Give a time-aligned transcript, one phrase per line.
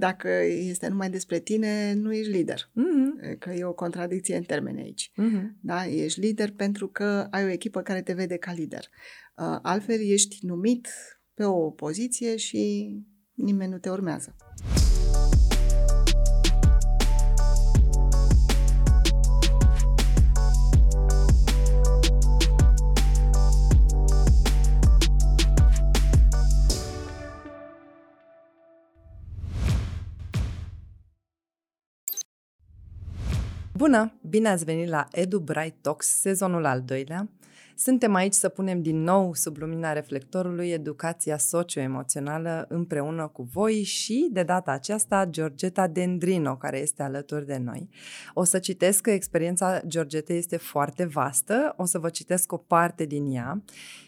[0.00, 2.70] Dacă este numai despre tine, nu ești lider.
[2.70, 3.38] Mm-hmm.
[3.38, 5.10] Că e o contradicție în termeni aici.
[5.10, 5.46] Mm-hmm.
[5.60, 5.86] Da?
[5.86, 8.88] Ești lider pentru că ai o echipă care te vede ca lider.
[9.36, 10.88] Uh, altfel, ești numit
[11.34, 12.92] pe o poziție și
[13.34, 14.36] nimeni nu te urmează.
[33.78, 34.12] Bună!
[34.28, 37.28] Bine ați venit la Edu Bright Talks, sezonul al doilea.
[37.76, 44.28] Suntem aici să punem din nou sub lumina reflectorului educația socioemoțională împreună cu voi și,
[44.32, 47.88] de data aceasta, Georgeta Dendrino, care este alături de noi.
[48.34, 53.04] O să citesc că experiența Georgetei este foarte vastă, o să vă citesc o parte
[53.04, 53.62] din ea.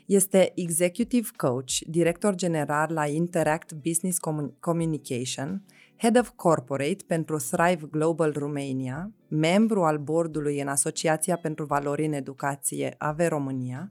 [0.06, 4.18] Este executive coach, director general la Interact Business
[4.60, 5.62] Communication,
[6.02, 12.12] Head of Corporate pentru Thrive Global Romania, membru al bordului în Asociația pentru Valori în
[12.12, 13.88] Educație AVE România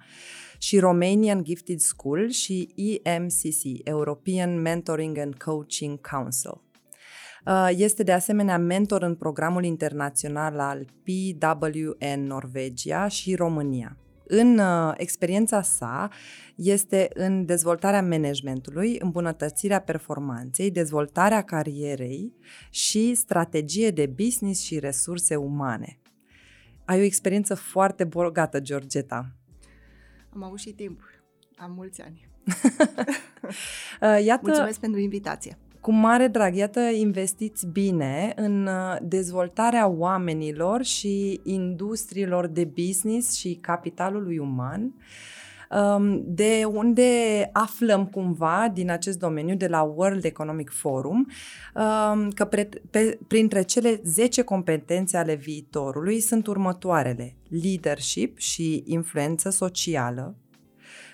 [0.58, 2.70] și Romanian Gifted School și
[3.03, 6.61] EMCC, European Mentoring and Coaching Council.
[7.45, 13.98] Uh, este de asemenea mentor în programul internațional al PWN Norvegia și România
[14.31, 16.09] în uh, experiența sa
[16.55, 22.33] este în dezvoltarea managementului, îmbunătățirea performanței, dezvoltarea carierei
[22.69, 25.99] și strategie de business și resurse umane.
[26.86, 29.36] Ai o experiență foarte bogată, Georgeta.
[30.33, 31.02] Am avut și timp.
[31.55, 32.27] Am mulți ani.
[34.02, 35.58] Uh, iată, Mulțumesc pentru invitație.
[35.81, 43.58] Cu mare drag, iată, investiți bine în uh, dezvoltarea oamenilor și industriilor de business și
[43.61, 44.94] capitalului uman,
[45.69, 47.09] um, de unde
[47.53, 51.27] aflăm cumva din acest domeniu, de la World Economic Forum,
[51.75, 59.49] um, că pre, pe, printre cele 10 competențe ale viitorului sunt următoarele: leadership și influență
[59.49, 60.36] socială,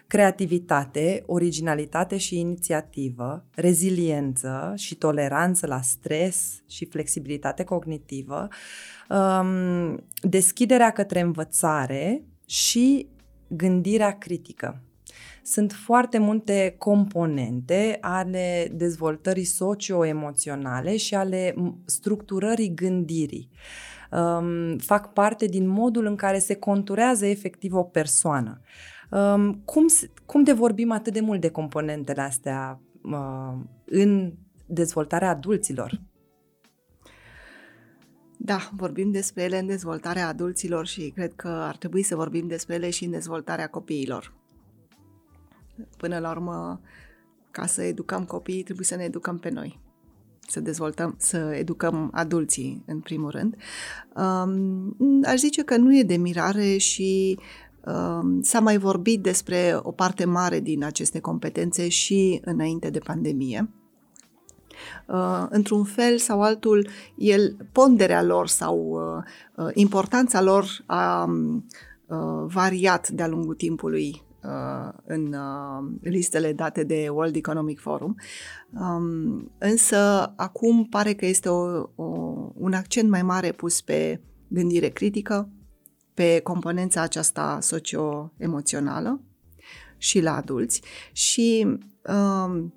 [0.07, 8.47] creativitate, originalitate și inițiativă, reziliență și toleranță la stres și flexibilitate cognitivă,
[9.09, 13.07] um, deschiderea către învățare și
[13.47, 14.81] gândirea critică.
[15.43, 21.55] Sunt foarte multe componente ale dezvoltării socio-emoționale și ale
[21.85, 23.49] structurării gândirii.
[24.11, 28.61] Um, fac parte din modul în care se conturează efectiv o persoană.
[29.11, 29.85] Um, cum,
[30.25, 33.53] cum de vorbim atât de mult de componentele astea uh,
[33.85, 34.33] în
[34.65, 36.01] dezvoltarea adulților?
[38.37, 42.75] Da, vorbim despre ele în dezvoltarea adulților și cred că ar trebui să vorbim despre
[42.75, 44.33] ele și în dezvoltarea copiilor.
[45.97, 46.81] Până la urmă,
[47.51, 49.79] ca să educăm copiii, trebuie să ne educăm pe noi.
[50.47, 53.55] Să dezvoltăm, să educăm adulții, în primul rând.
[54.15, 57.64] Um, aș zice că nu e de mirare și Um,
[58.41, 63.69] s-a mai vorbit despre o parte mare din aceste competențe și înainte de pandemie.
[65.07, 66.87] Uh, într-un fel sau altul,
[67.17, 71.29] el, ponderea lor sau uh, uh, importanța lor a
[72.45, 74.23] variat de-a lungul timpului
[75.05, 75.35] în
[76.01, 78.15] listele date de World Economic Forum.
[78.79, 82.05] Um, însă acum pare că este o, o,
[82.53, 85.49] un accent mai mare pus pe gândire critică,
[86.15, 89.21] pe componența aceasta socio-emoțională
[89.97, 90.81] și la adulți
[91.11, 91.77] și
[92.07, 92.73] um,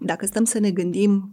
[0.00, 1.32] dacă stăm să ne gândim,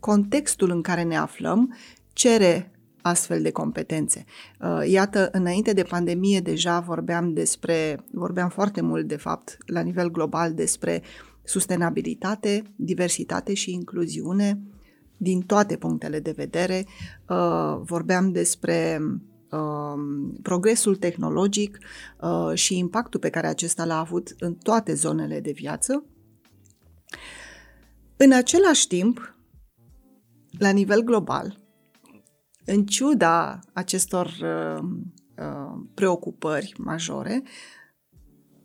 [0.00, 1.76] contextul în care ne aflăm
[2.12, 2.72] cere
[3.02, 4.24] astfel de competențe.
[4.60, 10.10] Uh, iată, înainte de pandemie deja vorbeam despre, vorbeam foarte mult de fapt la nivel
[10.10, 11.02] global despre
[11.44, 14.60] sustenabilitate, diversitate și incluziune
[15.16, 16.86] din toate punctele de vedere.
[17.28, 19.33] Uh, vorbeam despre Um,
[20.42, 21.78] progresul tehnologic
[22.20, 26.04] uh, și impactul pe care acesta l-a avut în toate zonele de viață.
[28.16, 29.36] În același timp,
[30.58, 31.60] la nivel global,
[32.64, 34.88] în ciuda acestor uh,
[35.38, 37.42] uh, preocupări majore,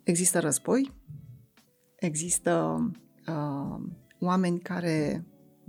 [0.03, 0.91] există război,
[1.95, 2.77] există
[3.27, 5.25] uh, oameni care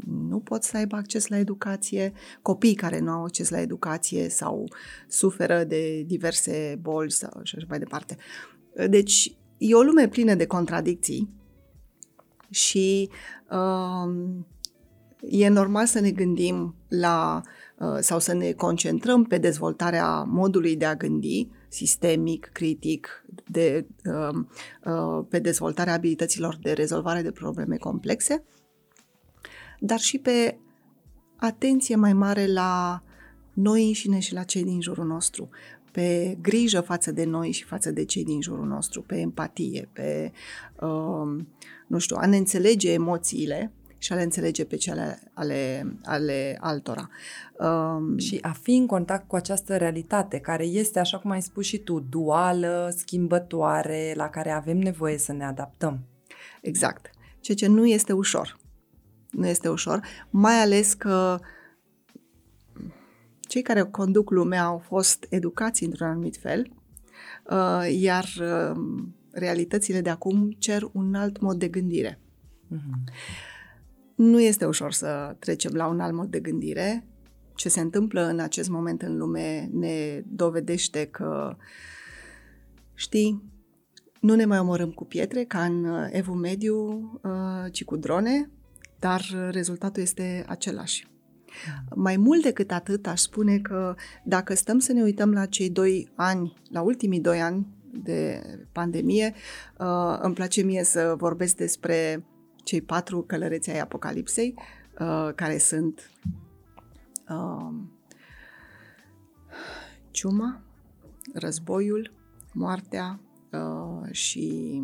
[0.06, 2.12] nu pot să aibă acces la educație,
[2.42, 4.68] copii care nu au acces la educație sau
[5.08, 8.16] suferă de diverse boli sau și așa mai departe.
[8.88, 11.30] Deci e o lume plină de contradicții
[12.50, 13.10] și
[13.50, 14.40] uh,
[15.20, 17.40] e normal să ne gândim la
[17.78, 24.44] uh, sau să ne concentrăm pe dezvoltarea modului de a gândi sistemic, critic, de, uh,
[24.84, 28.44] uh, pe dezvoltarea abilităților de rezolvare de probleme complexe
[29.80, 30.56] dar și pe
[31.36, 33.02] atenție mai mare la
[33.52, 35.48] noi înșine și la cei din jurul nostru,
[35.92, 40.32] pe grijă față de noi și față de cei din jurul nostru, pe empatie, pe,
[40.80, 41.44] uh,
[41.86, 47.08] nu știu, a ne înțelege emoțiile și a le înțelege pe cele ale, ale altora.
[47.58, 51.64] Um, și a fi în contact cu această realitate, care este, așa cum ai spus
[51.64, 56.00] și tu, duală, schimbătoare, la care avem nevoie să ne adaptăm.
[56.60, 57.10] Exact.
[57.40, 58.59] Ceea ce nu este ușor.
[59.30, 60.00] Nu este ușor,
[60.30, 61.38] mai ales că
[63.40, 66.72] cei care conduc lumea au fost educați într-un anumit fel,
[67.50, 68.76] uh, iar uh,
[69.32, 72.20] realitățile de acum cer un alt mod de gândire.
[72.74, 73.12] Mm-hmm.
[74.14, 77.08] Nu este ușor să trecem la un alt mod de gândire.
[77.54, 81.56] Ce se întâmplă în acest moment în lume ne dovedește că,
[82.94, 83.42] știi,
[84.20, 86.76] nu ne mai omorâm cu pietre ca în uh, evul mediu,
[87.22, 88.50] uh, ci cu drone,
[89.00, 91.08] dar rezultatul este același.
[91.66, 91.94] Da.
[91.94, 93.94] Mai mult decât atât, aș spune că
[94.24, 98.42] dacă stăm să ne uităm la cei doi ani, la ultimii doi ani de
[98.72, 99.34] pandemie,
[99.78, 102.24] uh, îmi place mie să vorbesc despre
[102.64, 104.54] cei patru călăreți ai Apocalipsei,
[104.98, 106.10] uh, care sunt
[107.28, 107.74] uh,
[110.10, 110.62] ciuma,
[111.34, 112.12] războiul,
[112.52, 113.20] moartea
[113.52, 114.82] uh, și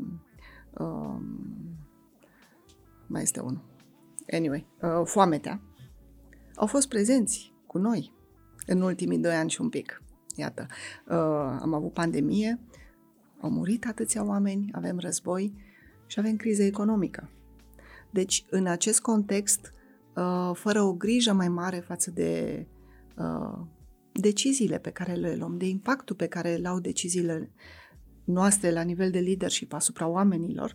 [0.73, 1.17] uh,
[3.07, 3.76] mai este unul.
[4.31, 5.61] Anyway, uh, foametea.
[6.55, 8.13] Au fost prezenți cu noi
[8.67, 10.03] în ultimii doi ani și un pic.
[10.35, 10.67] Iată,
[11.07, 11.15] uh,
[11.61, 12.61] am avut pandemie,
[13.41, 15.55] au murit atâția oameni, avem război
[16.07, 17.31] și avem criză economică.
[18.11, 19.73] Deci, în acest context,
[20.17, 22.67] uh, fără o grijă mai mare față de
[23.17, 23.59] uh,
[24.13, 27.51] deciziile pe care le luăm, de impactul pe care le au deciziile
[28.25, 30.75] noastre la nivel de leadership asupra oamenilor,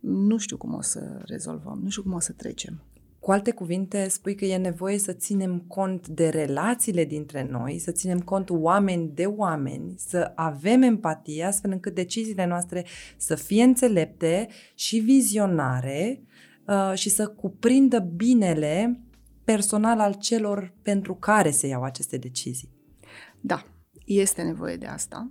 [0.00, 2.84] nu știu cum o să rezolvăm, nu știu cum o să trecem.
[3.18, 7.90] Cu alte cuvinte, spui că e nevoie să ținem cont de relațiile dintre noi, să
[7.90, 12.84] ținem cont oameni de oameni, să avem empatie astfel încât deciziile noastre
[13.16, 16.24] să fie înțelepte și vizionare
[16.70, 19.00] Uh, și să cuprindă binele
[19.44, 22.70] personal al celor pentru care se iau aceste decizii.
[23.40, 23.64] Da,
[24.04, 25.30] este nevoie de asta.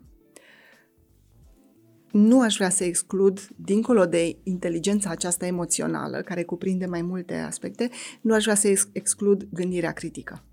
[2.12, 7.90] Nu aș vrea să exclud, dincolo de inteligența aceasta emoțională, care cuprinde mai multe aspecte,
[8.22, 10.44] nu aș vrea să exclud gândirea critică.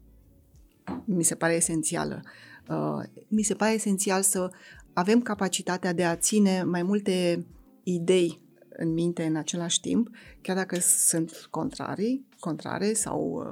[1.05, 2.23] Mi se pare esențială.
[2.69, 4.51] Uh, mi se pare esențial să
[4.93, 7.47] avem capacitatea de a ține mai multe
[7.83, 8.41] idei
[8.77, 10.11] în minte în același timp,
[10.41, 13.49] chiar dacă sunt contrarii, contrare sau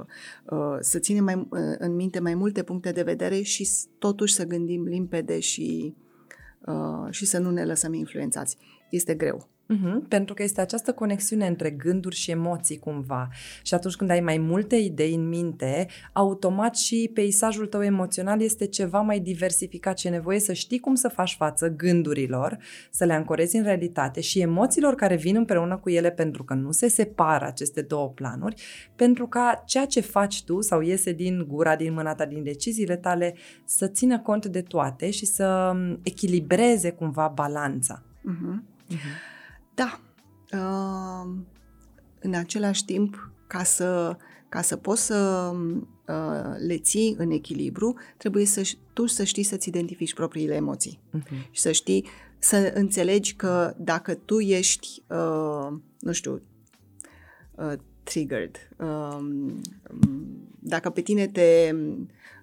[0.48, 3.68] uh, uh, să ținem mai, uh, în minte mai multe puncte de vedere și
[3.98, 5.94] totuși să gândim limpede și,
[6.66, 8.56] uh, și să nu ne lăsăm influențați.
[8.90, 9.48] Este greu.
[9.72, 13.28] Uh-huh, pentru că este această conexiune între gânduri și emoții cumva.
[13.62, 18.66] Și atunci când ai mai multe idei în minte, automat și peisajul tău emoțional este
[18.66, 22.58] ceva mai diversificat și e nevoie să știi cum să faci față gândurilor,
[22.90, 26.70] să le ancorezi în realitate și emoțiilor care vin împreună cu ele pentru că nu
[26.70, 28.62] se separă aceste două planuri,
[28.96, 32.96] pentru ca ceea ce faci tu sau iese din gura, din mâna ta, din deciziile
[32.96, 33.34] tale,
[33.64, 38.02] să țină cont de toate și să echilibreze cumva balanța.
[38.02, 38.62] Uh-huh.
[38.94, 39.32] Uh-huh.
[39.74, 40.00] Da.
[40.52, 41.30] Uh,
[42.20, 44.16] în același timp, ca să,
[44.48, 45.50] ca să poți să
[46.06, 51.00] uh, le ții în echilibru, trebuie să tu să știi să-ți identifici propriile emoții.
[51.18, 51.50] Uh-huh.
[51.50, 52.06] Și să știi,
[52.38, 56.42] să înțelegi că dacă tu ești, uh, nu știu,
[57.54, 57.72] uh,
[58.02, 59.18] triggered, uh,
[60.58, 61.74] dacă pe tine te,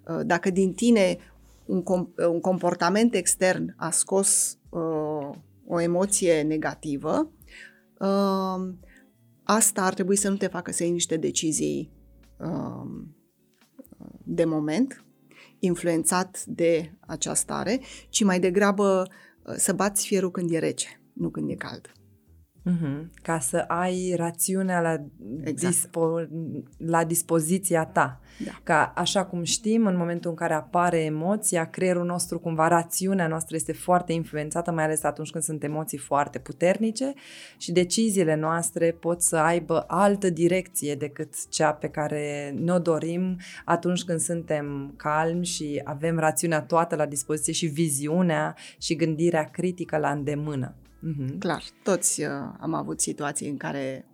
[0.08, 1.18] uh, dacă din tine
[1.66, 5.30] un, com- un comportament extern a scos uh,
[5.74, 7.32] o emoție negativă,
[8.00, 8.74] uh,
[9.44, 11.92] asta ar trebui să nu te facă să iei niște decizii
[12.38, 13.04] uh,
[14.24, 15.06] de moment,
[15.60, 19.08] influențat de această stare, ci mai degrabă
[19.46, 21.92] uh, să bați fierul când e rece, nu când e cald.
[22.70, 23.10] Mm-hmm.
[23.22, 25.04] Ca să ai rațiunea la,
[25.44, 25.74] exact.
[25.74, 26.28] dispo-
[26.78, 28.20] la dispoziția ta.
[28.46, 28.52] Da.
[28.64, 33.56] Ca așa cum știm, în momentul în care apare emoția, creierul nostru, cumva rațiunea noastră
[33.56, 37.14] este foarte influențată, mai ales atunci când sunt emoții foarte puternice
[37.58, 44.04] și deciziile noastre pot să aibă altă direcție decât cea pe care ne-o dorim atunci
[44.04, 50.12] când suntem calmi și avem rațiunea toată la dispoziție și viziunea și gândirea critică la
[50.12, 50.76] îndemână.
[51.02, 51.38] Mm-hmm.
[51.40, 52.28] Clar, toți uh,
[52.60, 54.06] am avut situații în care,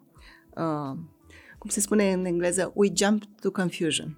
[0.56, 0.98] uh,
[1.58, 4.18] cum se spune în engleză, we jump to confusion.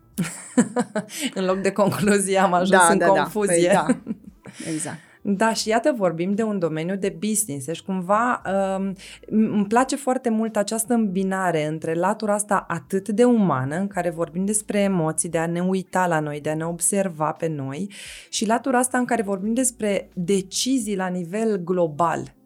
[1.34, 3.12] în loc de concluzie am ajuns da, în da, da.
[3.12, 3.72] confuzie.
[3.74, 3.84] Da.
[3.84, 3.96] Păi,
[4.66, 4.70] da.
[4.72, 5.00] Exact.
[5.22, 7.66] Da, și iată, vorbim de un domeniu de business.
[7.66, 8.42] Deci, cumva,
[8.78, 8.94] um,
[9.28, 14.46] îmi place foarte mult această îmbinare între latura asta atât de umană, în care vorbim
[14.46, 17.92] despre emoții, de a ne uita la noi, de a ne observa pe noi,
[18.30, 22.38] și latura asta în care vorbim despre decizii la nivel global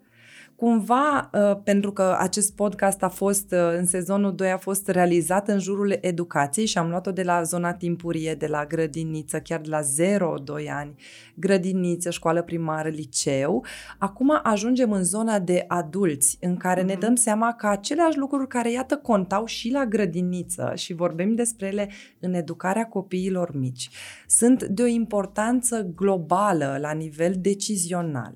[0.63, 5.47] cumva, uh, pentru că acest podcast a fost, uh, în sezonul 2, a fost realizat
[5.47, 9.69] în jurul educației și am luat-o de la zona timpurie, de la grădiniță, chiar de
[9.69, 10.95] la 0-2 ani,
[11.35, 13.65] grădiniță, școală primară, liceu,
[13.97, 16.85] acum ajungem în zona de adulți, în care mm-hmm.
[16.85, 17.01] ne mhm.
[17.01, 21.89] dăm seama că aceleași lucruri care, iată, contau și la grădiniță și vorbim despre ele
[22.19, 23.89] în educarea copiilor mici,
[24.27, 28.35] sunt de o importanță globală la nivel decizional.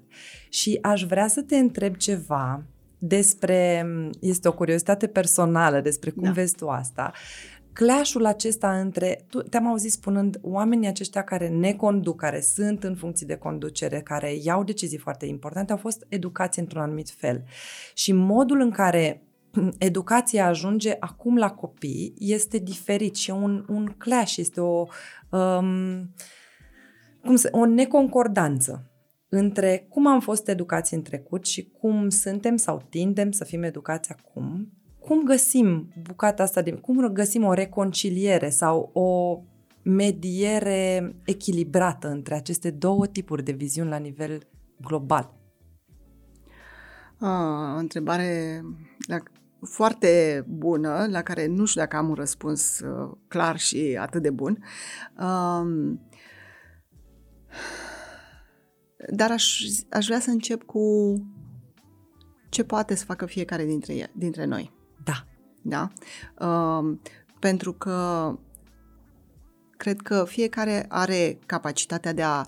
[0.58, 2.64] Și aș vrea să te întreb ceva
[2.98, 3.86] despre,
[4.20, 6.32] este o curiozitate personală despre cum da.
[6.32, 7.12] vezi tu asta,
[7.74, 12.96] clashul acesta între, tu te-am auzit spunând, oamenii aceștia care ne conduc, care sunt în
[12.96, 17.44] funcții de conducere, care iau decizii foarte importante, au fost educați într-un anumit fel.
[17.94, 19.24] Și modul în care
[19.78, 24.86] educația ajunge acum la copii este diferit și un, un clash, este o,
[25.30, 26.14] um,
[27.24, 28.92] cum se, o neconcordanță
[29.30, 34.12] între cum am fost educați în trecut și cum suntem sau tindem să fim educați
[34.12, 39.40] acum, cum găsim bucata asta de, cum găsim o reconciliere sau o
[39.84, 44.48] mediere echilibrată între aceste două tipuri de viziuni la nivel
[44.82, 45.36] global?
[47.20, 48.62] A, o întrebare
[49.08, 49.18] la,
[49.62, 54.30] foarte bună, la care nu știu dacă am un răspuns uh, clar și atât de
[54.30, 54.64] bun.
[55.20, 56.02] Um,
[59.08, 61.14] dar aș, aș vrea să încep cu
[62.50, 64.72] ce poate să facă fiecare dintre, dintre noi.
[65.04, 65.26] Da.
[65.62, 65.90] Da?
[66.40, 66.98] Uh,
[67.40, 68.32] pentru că
[69.78, 72.46] cred că fiecare are capacitatea de a,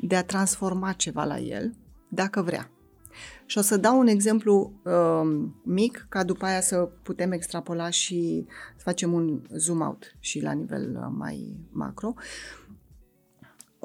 [0.00, 1.74] de a transforma ceva la el,
[2.08, 2.70] dacă vrea.
[3.46, 8.46] Și o să dau un exemplu uh, mic, ca după aia să putem extrapola și
[8.76, 12.14] să facem un zoom out și la nivel uh, mai macro.
[12.16, 12.22] Uh,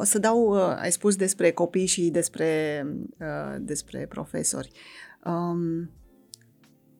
[0.02, 2.84] o să dau, uh, ai spus despre copii și despre,
[3.20, 4.72] uh, despre profesori.
[5.26, 5.92] Um,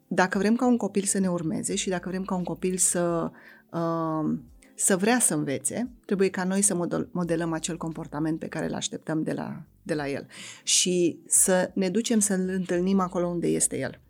[0.08, 3.32] dacă vrem ca un copil să ne urmeze și dacă vrem ca un copil să,
[3.72, 4.38] uh,
[4.76, 8.74] să vrea să învețe, trebuie ca noi să model, modelăm acel comportament pe care îl
[8.74, 10.28] așteptăm de la, de la el
[10.64, 14.02] și să ne ducem să-l întâlnim acolo unde este el.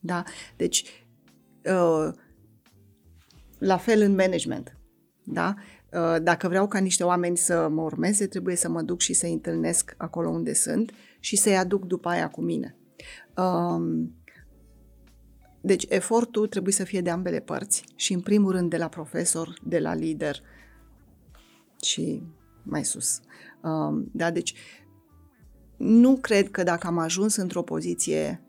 [0.00, 0.22] Da?
[0.56, 1.06] Deci,
[1.64, 2.12] uh,
[3.58, 4.76] la fel în management.
[5.24, 5.54] Da?
[5.92, 9.32] Uh, dacă vreau ca niște oameni să mă urmeze, trebuie să mă duc și să-i
[9.32, 12.76] întâlnesc acolo unde sunt și să-i aduc după aia cu mine.
[13.36, 14.14] Um,
[15.60, 19.58] deci efortul trebuie să fie de ambele părți și în primul rând de la profesor,
[19.64, 20.42] de la lider
[21.82, 22.22] și
[22.62, 23.20] mai sus.
[23.62, 24.54] Um, da, deci
[25.76, 28.42] nu cred că dacă am ajuns într-o poziție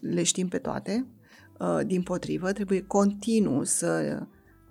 [0.00, 1.06] le știm pe toate,
[1.58, 4.22] uh, din potrivă, trebuie continuu să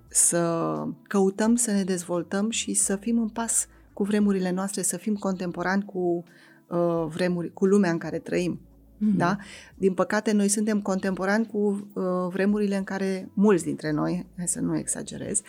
[0.10, 5.16] să căutăm să ne dezvoltăm și să fim în pas cu vremurile noastre, să fim
[5.16, 6.24] contemporani cu
[6.68, 8.60] uh, vremuri, cu lumea în care trăim.
[8.98, 9.18] Mm-hmm.
[9.18, 9.38] Da?
[9.76, 14.60] Din păcate, noi suntem contemporani cu uh, vremurile în care mulți dintre noi, hai să
[14.60, 15.42] nu exagerez,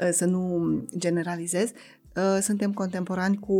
[0.00, 1.70] uh, să nu generalizez,
[2.16, 3.52] uh, suntem contemporani cu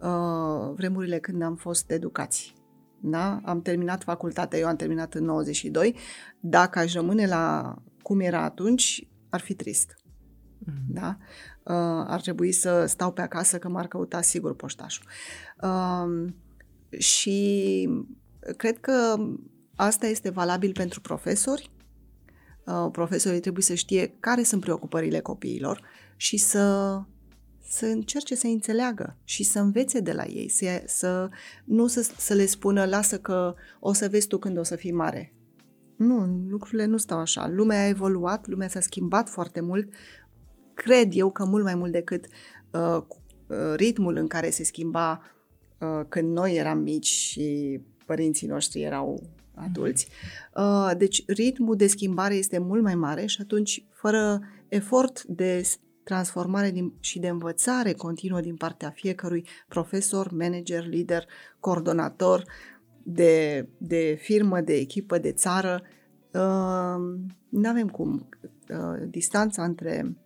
[0.00, 2.54] uh, vremurile când am fost educați.
[3.00, 3.40] Da?
[3.44, 5.96] Am terminat facultatea, eu am terminat în 92.
[6.40, 9.94] Dacă aș rămâne la cum era atunci, ar fi trist.
[9.94, 10.86] Mm-hmm.
[10.88, 11.16] Da?
[11.62, 15.04] Uh, ar trebui să stau pe acasă că m-ar căuta sigur poștașul.
[15.62, 16.32] Uh,
[16.98, 17.88] și
[18.56, 19.16] cred că
[19.76, 21.70] asta este valabil pentru profesori.
[22.66, 25.82] Uh, profesorii trebuie să știe care sunt preocupările copiilor
[26.16, 26.98] și să
[27.68, 31.28] să încerce să înțeleagă și să învețe de la ei, să, să
[31.64, 34.92] nu să, să le spună lasă că o să vezi tu când o să fii
[34.92, 35.32] mare.
[35.96, 37.48] Nu, lucrurile nu stau așa.
[37.48, 39.92] Lumea a evoluat, lumea s-a schimbat foarte mult.
[40.74, 42.26] Cred eu că mult mai mult decât
[42.70, 43.02] uh,
[43.46, 45.22] uh, ritmul în care se schimba
[45.78, 49.22] uh, când noi eram mici și părinții noștri erau
[49.54, 50.08] adulți.
[50.56, 55.62] Uh, deci ritmul de schimbare este mult mai mare și atunci, fără efort de
[56.04, 61.24] transformare din, și de învățare continuă din partea fiecărui profesor, manager, lider,
[61.60, 62.44] coordonator,
[63.04, 65.82] de, de firmă, de echipă, de țară,
[66.32, 68.28] uh, nu avem cum.
[68.68, 70.16] Uh, distanța între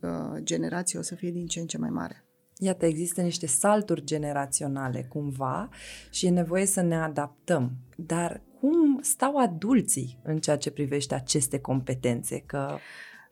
[0.00, 2.24] uh, generații o să fie din ce în ce mai mare.
[2.58, 5.68] Iată, există niște salturi generaționale cumva
[6.10, 7.72] și e nevoie să ne adaptăm.
[7.96, 12.38] Dar cum stau adulții în ceea ce privește aceste competențe?
[12.46, 12.76] Că...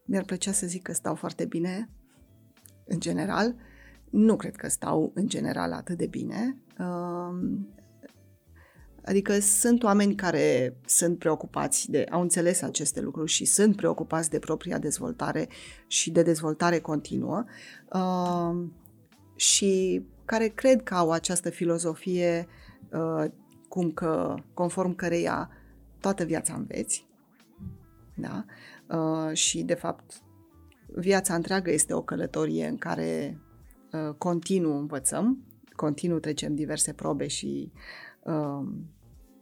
[0.05, 1.91] Mi-ar plăcea să zic că stau foarte bine,
[2.87, 3.55] în general,
[4.11, 6.57] nu cred că stau în general atât de bine.
[9.11, 14.31] Uh, Adică sunt oameni care sunt preocupați de, au înțeles aceste lucruri și sunt preocupați
[14.31, 15.49] de propria dezvoltare
[15.87, 17.45] și de dezvoltare continuă
[17.93, 18.67] uh,
[19.37, 22.47] și care cred că au această filozofie
[22.93, 23.31] uh,
[23.69, 25.51] cum că, conform căreia
[26.01, 27.09] toată viața înveți.
[28.15, 28.45] Da?
[28.97, 30.23] Uh, și, de fapt,
[30.87, 33.41] viața întreagă este o călătorie în care
[33.93, 35.45] uh, continuu învățăm,
[35.77, 37.73] continuu trecem diverse probe și
[38.23, 38.69] uh,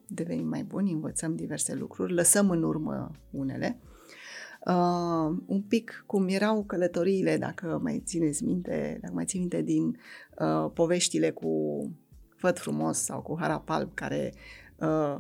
[0.09, 3.81] devenim mai buni, învățăm diverse lucruri, lăsăm în urmă unele.
[4.67, 9.99] Uh, un pic cum erau călătoriile, dacă mai țineți minte, dacă mai țin minte din
[10.39, 11.83] uh, poveștile cu
[12.37, 14.33] Făt frumos sau cu Harapalb, care
[14.77, 15.17] uh,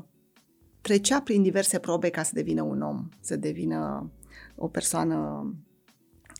[0.81, 4.11] trecea prin diverse probe ca să devină un om, să devină
[4.55, 5.53] o persoană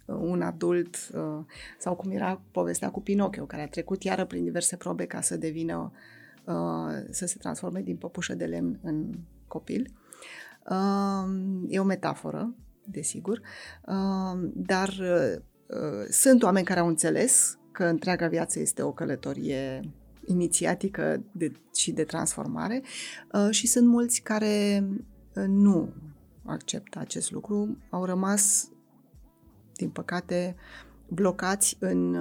[0.07, 1.45] un adult uh,
[1.79, 5.37] sau cum era povestea cu Pinocchio, care a trecut iară prin diverse probe ca să
[5.37, 6.18] devină Uh,
[7.11, 9.15] să se transforme din păpușă de lemn în
[9.47, 9.93] copil.
[10.71, 11.29] Uh,
[11.69, 13.41] e o metaforă, desigur,
[13.87, 14.95] uh, dar
[16.11, 19.81] sunt oameni care au înțeles că întreaga viață este o călătorie
[20.25, 22.83] inițiatică de, și de transformare
[23.51, 24.85] și sunt mulți care
[25.47, 25.93] nu
[26.45, 28.71] acceptă acest lucru, au rămas,
[29.75, 30.57] din păcate,
[31.09, 32.17] blocați în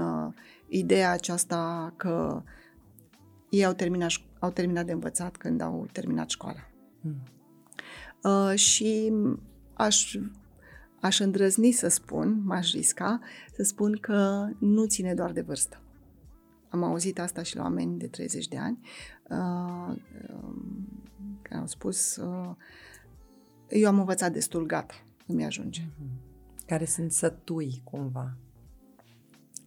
[0.68, 2.52] ideea aceasta că uh,
[3.50, 6.70] ei au terminat, au terminat de învățat când au terminat școala.
[7.02, 7.22] Mm.
[8.24, 9.14] Uh, și
[9.74, 10.16] aș,
[11.02, 13.20] aș îndrăzni să spun, m-aș risca,
[13.56, 15.82] să spun că nu ține doar de vârstă.
[16.70, 18.80] Am auzit asta și la oameni de 30 de ani,
[19.30, 19.96] uh,
[20.44, 20.88] um,
[21.42, 22.56] care au spus, uh,
[23.70, 24.94] eu am învățat destul, gata,
[25.26, 25.82] nu mi-ajunge.
[25.82, 26.66] Mm-hmm.
[26.66, 28.38] Care sunt sătui, cumva,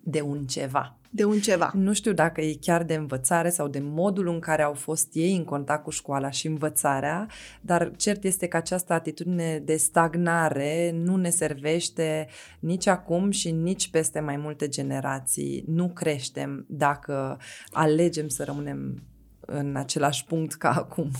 [0.00, 1.72] de un ceva de un ceva.
[1.74, 5.36] Nu știu dacă e chiar de învățare sau de modul în care au fost ei
[5.36, 7.28] în contact cu școala și învățarea,
[7.60, 12.28] dar cert este că această atitudine de stagnare nu ne servește
[12.60, 15.64] nici acum și nici peste mai multe generații.
[15.66, 17.38] Nu creștem dacă
[17.70, 19.02] alegem să rămânem
[19.40, 21.10] în același punct ca acum.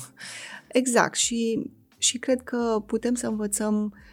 [0.68, 4.09] Exact și, și cred că putem să învățăm uh, Uh,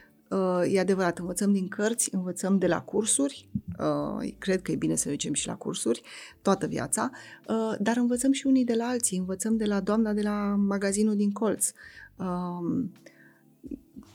[0.67, 5.09] e adevărat, învățăm din cărți, învățăm de la cursuri, uh, cred că e bine să
[5.09, 6.01] ducem și la cursuri
[6.41, 7.11] toată viața,
[7.47, 11.15] uh, dar învățăm și unii de la alții, învățăm de la doamna de la magazinul
[11.15, 11.71] din colț,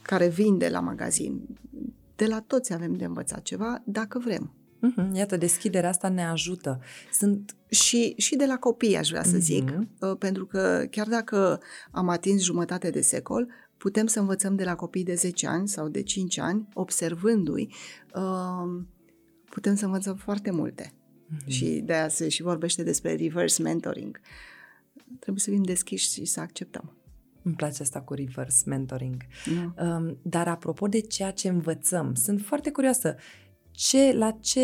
[0.02, 1.40] care vinde la magazin.
[2.16, 4.52] De la toți avem de învățat ceva, dacă vrem.
[4.82, 5.16] Uh-huh.
[5.16, 6.80] Iată, deschiderea asta ne ajută.
[7.12, 9.40] Sunt și, și de la copii, aș vrea să uh-huh.
[9.40, 9.70] zic,
[10.18, 13.48] pentru că chiar dacă am atins jumătate de secol,
[13.82, 17.74] putem să învățăm de la copii de 10 ani sau de 5 ani, observându-i,
[18.14, 18.82] uh,
[19.50, 20.92] putem să învățăm foarte multe.
[20.92, 21.46] Mm-hmm.
[21.46, 24.20] Și de aia se și vorbește despre reverse mentoring.
[25.18, 26.96] Trebuie să fim deschiși și să acceptăm.
[27.42, 29.22] Îmi place asta cu reverse mentoring.
[29.46, 30.18] Mm.
[30.22, 33.16] dar apropo de ceea ce învățăm, sunt foarte curioasă.
[33.70, 34.60] Ce, la ce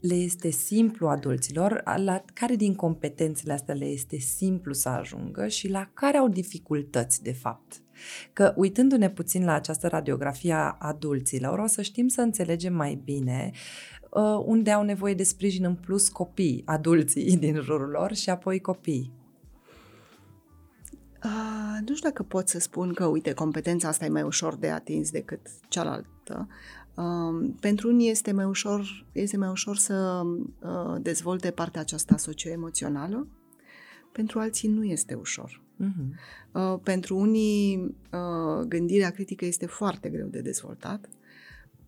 [0.00, 5.68] le este simplu adulților, la care din competențele astea le este simplu să ajungă și
[5.68, 7.82] la care au dificultăți, de fapt?
[8.32, 13.50] Că uitându-ne puțin la această radiografie a adulților, o să știm să înțelegem mai bine
[14.10, 18.60] uh, unde au nevoie de sprijin în plus copii, adulții din jurul lor și apoi
[18.60, 19.12] copii.
[21.24, 24.70] Uh, nu știu dacă pot să spun că, uite, competența asta e mai ușor de
[24.70, 26.48] atins decât cealaltă.
[26.94, 30.22] Uh, pentru unii este mai ușor, este mai ușor să
[30.60, 33.26] uh, dezvolte partea aceasta socioemoțională,
[34.12, 35.62] pentru alții nu este ușor.
[35.80, 36.14] Uh-huh.
[36.52, 41.08] Uh, pentru unii, uh, gândirea critică este foarte greu de dezvoltat,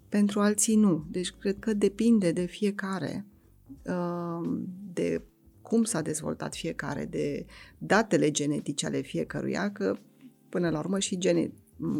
[0.09, 1.07] pentru alții nu.
[1.11, 3.27] Deci cred că depinde de fiecare,
[3.83, 4.61] uh,
[4.93, 5.23] de
[5.63, 7.47] cum s-a dezvoltat fiecare, de
[7.79, 9.97] datele genetice ale fiecăruia, că
[10.49, 11.53] până la urmă și gene-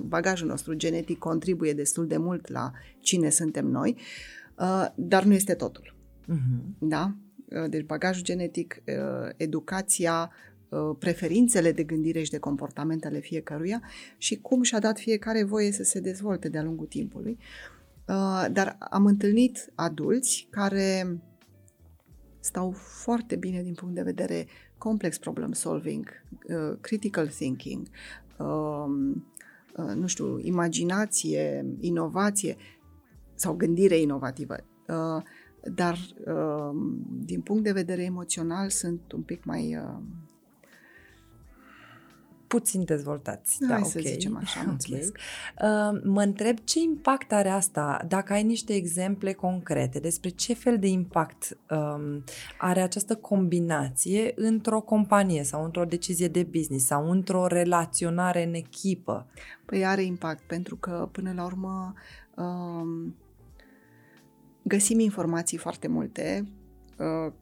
[0.07, 3.97] bagajul nostru genetic contribuie destul de mult la cine suntem noi,
[4.59, 5.95] uh, dar nu este totul.
[6.29, 6.79] Uh-huh.
[6.79, 7.15] Da?
[7.45, 10.52] Uh, deci bagajul genetic, uh, educația, Uh,
[10.99, 13.83] preferințele de gândire și de comportament ale fiecăruia
[14.17, 17.39] și cum și-a dat fiecare voie să se dezvolte de-a lungul timpului.
[18.09, 21.21] Uh, dar am întâlnit adulți care
[22.41, 24.47] stau foarte bine din punct de vedere
[24.79, 27.89] complex problem solving, uh, critical thinking,
[28.39, 29.27] um,
[29.95, 32.57] nu știu, imaginație, inovație
[33.35, 34.57] sau gândire inovativă.
[35.75, 35.99] Dar
[37.25, 39.77] din punct de vedere emoțional sunt un pic mai
[42.53, 43.59] puțin dezvoltați.
[43.61, 45.19] Da, Hai să zicem așa, mulțumesc.
[45.59, 45.71] Okay.
[45.71, 50.79] Uh, mă întreb ce impact are asta, dacă ai niște exemple concrete despre ce fel
[50.79, 52.25] de impact um,
[52.59, 59.27] are această combinație într-o companie sau într-o decizie de business sau într-o relaționare în echipă.
[59.65, 61.95] Păi are impact, pentru că până la urmă
[62.37, 63.17] um,
[64.63, 66.62] găsim informații foarte multe Uh,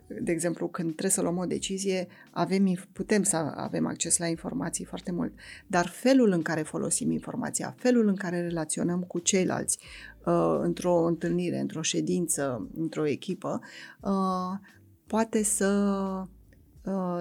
[0.06, 4.84] de exemplu, când trebuie să luăm o decizie, avem, putem să avem acces la informații
[4.84, 5.32] foarte mult,
[5.66, 9.78] dar felul în care folosim informația, felul în care relaționăm cu ceilalți
[10.24, 13.60] uh, într-o întâlnire, într-o ședință, într-o echipă,
[14.00, 14.58] uh,
[15.06, 16.26] poate să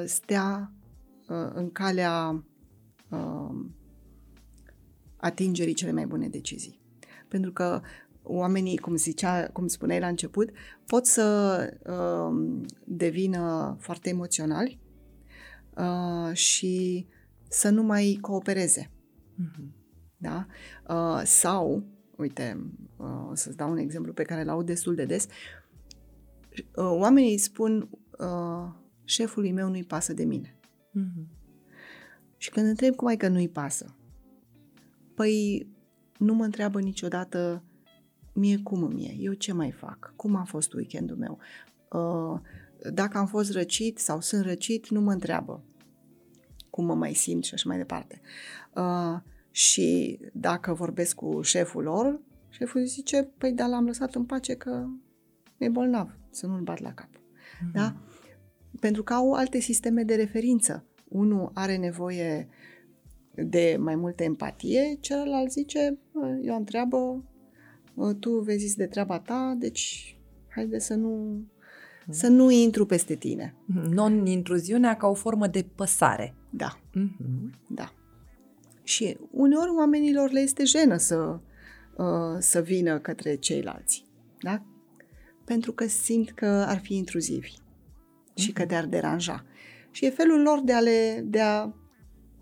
[0.05, 0.71] stea
[1.53, 2.43] în calea
[5.17, 6.79] atingerii cele mai bune decizii.
[7.27, 7.81] Pentru că
[8.29, 10.49] oamenii, cum zicea, cum spuneai la început,
[10.85, 14.79] pot să uh, devină foarte emoționali
[15.77, 17.05] uh, și
[17.49, 18.91] să nu mai coopereze.
[18.91, 19.77] Mm-hmm.
[20.17, 20.45] Da?
[20.89, 21.83] Uh, sau,
[22.17, 25.27] uite, uh, o să-ți dau un exemplu pe care l-au destul de des,
[26.75, 27.89] uh, oamenii spun
[28.19, 28.71] uh,
[29.03, 30.59] șefului meu nu-i pasă de mine.
[30.89, 31.37] Mm-hmm.
[32.37, 33.95] Și când întreb cum ai că nu-i pasă,
[35.15, 35.67] păi
[36.17, 37.63] nu mă întreabă niciodată
[38.39, 41.37] mie cum îmi e, eu ce mai fac, cum a fost weekendul meu.
[41.89, 42.39] Uh,
[42.93, 45.63] dacă am fost răcit sau sunt răcit, nu mă întreabă
[46.69, 48.21] cum mă mai simt și așa mai departe.
[48.75, 49.17] Uh,
[49.51, 54.85] și dacă vorbesc cu șeful lor, șeful zice, păi da, l-am lăsat în pace că
[55.57, 57.09] e bolnav, să nu-l bat la cap.
[57.09, 57.71] Mm-hmm.
[57.73, 57.95] Da?
[58.79, 60.85] Pentru că au alte sisteme de referință.
[61.07, 62.47] Unul are nevoie
[63.35, 65.97] de mai multă empatie, celălalt zice,
[66.41, 67.23] eu am treabă,
[68.19, 71.43] tu vezi de treaba ta, deci haide să nu,
[72.09, 73.55] să nu intru peste tine.
[73.89, 76.35] Non-intruziunea ca o formă de păsare.
[76.49, 76.79] Da.
[76.89, 77.49] Mm-hmm.
[77.67, 77.93] Da.
[78.83, 81.39] Și uneori oamenilor le este jenă să,
[81.97, 84.05] uh, să vină către ceilalți.
[84.41, 84.63] Da?
[85.45, 88.35] Pentru că simt că ar fi intruzivi mm-hmm.
[88.35, 88.69] și că mhm.
[88.69, 89.45] te-ar deranja.
[89.91, 91.73] Și e felul lor de a le de a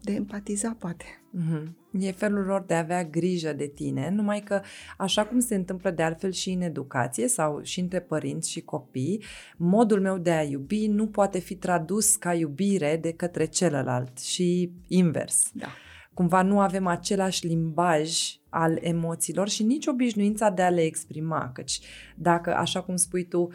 [0.02, 1.06] de empatiza, poate.
[1.38, 1.87] Mm-hmm.
[2.02, 4.62] E felul lor de a avea grijă de tine, numai că
[4.98, 9.24] așa cum se întâmplă de altfel și în educație sau și între părinți și copii,
[9.58, 14.72] modul meu de a iubi nu poate fi tradus ca iubire de către celălalt și
[14.88, 15.50] invers.
[15.54, 15.68] Da.
[16.14, 18.12] Cumva nu avem același limbaj
[18.50, 21.80] al emoțiilor și nici obișnuința de a le exprima, căci
[22.16, 23.50] dacă, așa cum spui tu,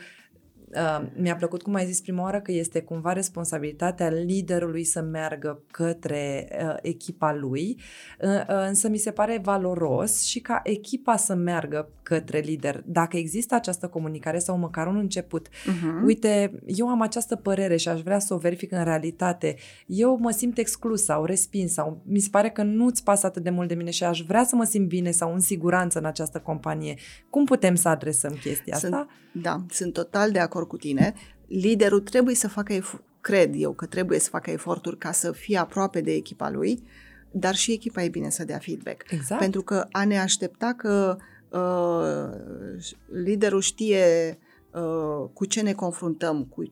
[0.75, 5.63] Uh, mi-a plăcut cum ai zis prima oară că este cumva responsabilitatea liderului să meargă
[5.71, 7.77] către uh, echipa lui,
[8.21, 12.83] uh, uh, însă mi se pare valoros și ca echipa să meargă către lider.
[12.87, 16.05] Dacă există această comunicare sau măcar un început, uh-huh.
[16.05, 19.57] uite, eu am această părere și aș vrea să o verific în realitate,
[19.87, 23.51] eu mă simt exclus sau respins sau mi se pare că nu-ți pasă atât de
[23.51, 26.39] mult de mine și aș vrea să mă simt bine sau în siguranță în această
[26.39, 26.95] companie.
[27.31, 29.09] Cum putem să adresăm chestia sunt, asta?
[29.33, 31.15] Da, sunt total de acord cu tine.
[31.47, 32.75] Liderul trebuie să facă,
[33.21, 36.83] cred eu că trebuie să facă eforturi ca să fie aproape de echipa lui,
[37.31, 39.13] dar și echipa e bine să dea feedback.
[39.13, 39.41] Exact.
[39.41, 41.17] Pentru că a ne aștepta că
[41.49, 42.83] uh,
[43.25, 44.39] liderul știe
[44.73, 46.63] uh, cu ce ne confruntăm, cu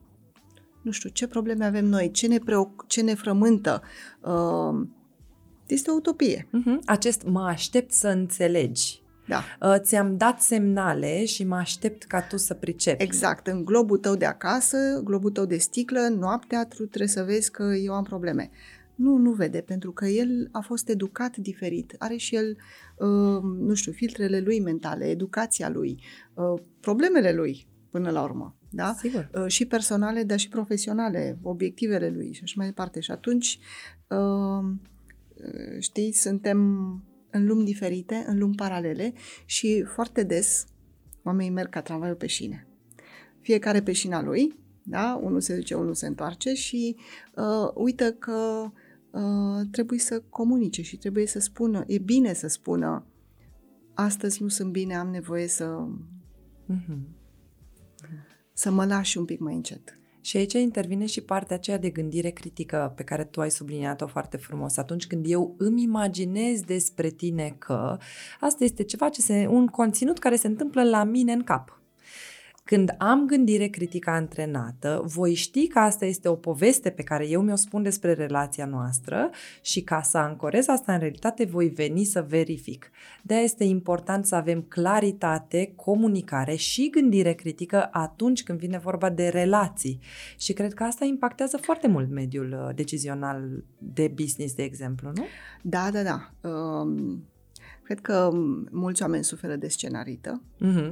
[0.81, 3.81] nu știu, ce probleme avem noi, ce ne, preoc- ce ne frământă,
[4.21, 4.87] uh,
[5.67, 6.47] este o utopie.
[6.47, 6.85] Uh-huh.
[6.85, 9.00] Acest mă aștept să înțelegi
[9.31, 9.69] da.
[9.69, 13.03] Uh, ți-am dat semnale și mă aștept ca tu să pricepi.
[13.03, 13.47] Exact.
[13.47, 17.63] În globul tău de acasă, globul tău de sticlă, noaptea, tu trebuie să vezi că
[17.63, 18.49] eu am probleme.
[18.95, 21.95] Nu, nu vede, pentru că el a fost educat diferit.
[21.97, 22.57] Are și el,
[22.97, 28.55] uh, nu știu, filtrele lui mentale, educația lui, uh, problemele lui, până la urmă.
[28.69, 28.95] Da?
[28.97, 29.29] Sigur.
[29.33, 32.99] Uh, și personale, dar și profesionale, obiectivele lui și așa mai departe.
[32.99, 33.59] Și atunci,
[34.07, 34.73] uh,
[35.79, 36.59] știi, suntem
[37.31, 39.13] în lumi diferite, în lumi paralele
[39.45, 40.65] și foarte des
[41.23, 42.67] oamenii merg ca tramvaiul pe șine.
[43.41, 45.19] Fiecare pe șina lui, da?
[45.23, 46.95] unul se duce, unul se întoarce și
[47.35, 48.71] uh, uită că
[49.11, 53.05] uh, trebuie să comunice și trebuie să spună, e bine să spună
[53.93, 55.87] astăzi nu sunt bine, am nevoie să
[56.73, 56.99] mm-hmm.
[58.53, 59.99] să mă lași un pic mai încet.
[60.21, 64.37] Și aici intervine și partea aceea de gândire critică pe care tu ai subliniat-o foarte
[64.37, 64.77] frumos.
[64.77, 67.97] Atunci când eu îmi imaginez despre tine că
[68.39, 71.80] asta este ceva ce se, un conținut care se întâmplă la mine în cap.
[72.71, 77.41] Când am gândire critică antrenată, voi ști că asta este o poveste pe care eu
[77.41, 79.29] mi-o spun despre relația noastră
[79.61, 82.91] și ca să ancorez asta în realitate voi veni să verific.
[83.21, 89.27] de este important să avem claritate, comunicare și gândire critică atunci când vine vorba de
[89.27, 89.99] relații.
[90.37, 95.25] Și cred că asta impactează foarte mult mediul uh, decizional de business, de exemplu, nu?
[95.61, 96.49] Da, da, da.
[96.49, 97.23] Um,
[97.91, 98.29] cred că
[98.71, 100.91] mulți oameni suferă de scenarită uh-huh.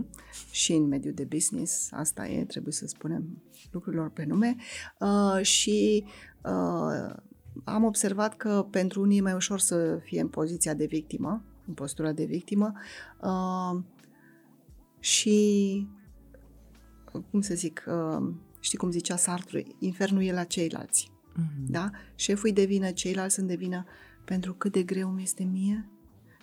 [0.52, 4.56] și în mediul de business, asta e, trebuie să spunem lucrurilor pe nume.
[5.00, 6.04] Uh, și
[6.44, 7.16] uh,
[7.64, 11.74] am observat că pentru unii e mai ușor să fie în poziția de victimă, în
[11.74, 12.72] postura de victimă
[13.22, 13.82] uh,
[15.00, 15.88] și,
[17.32, 21.12] cum să zic, uh, știi cum zicea Sartre, infernul e la ceilalți.
[21.12, 21.66] Uh-huh.
[21.68, 21.90] Da?
[22.16, 23.86] Șeful de vină, ceilalți sunt de vină
[24.26, 25.90] pentru cât de greu mi este mie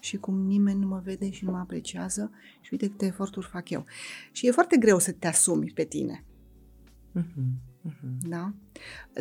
[0.01, 2.31] și cum nimeni nu mă vede și nu mă apreciază
[2.61, 3.85] și uite câte eforturi fac eu.
[4.33, 6.25] Și e foarte greu să te asumi pe tine.
[7.19, 7.89] Uh-huh.
[7.89, 8.29] Uh-huh.
[8.29, 8.53] Da?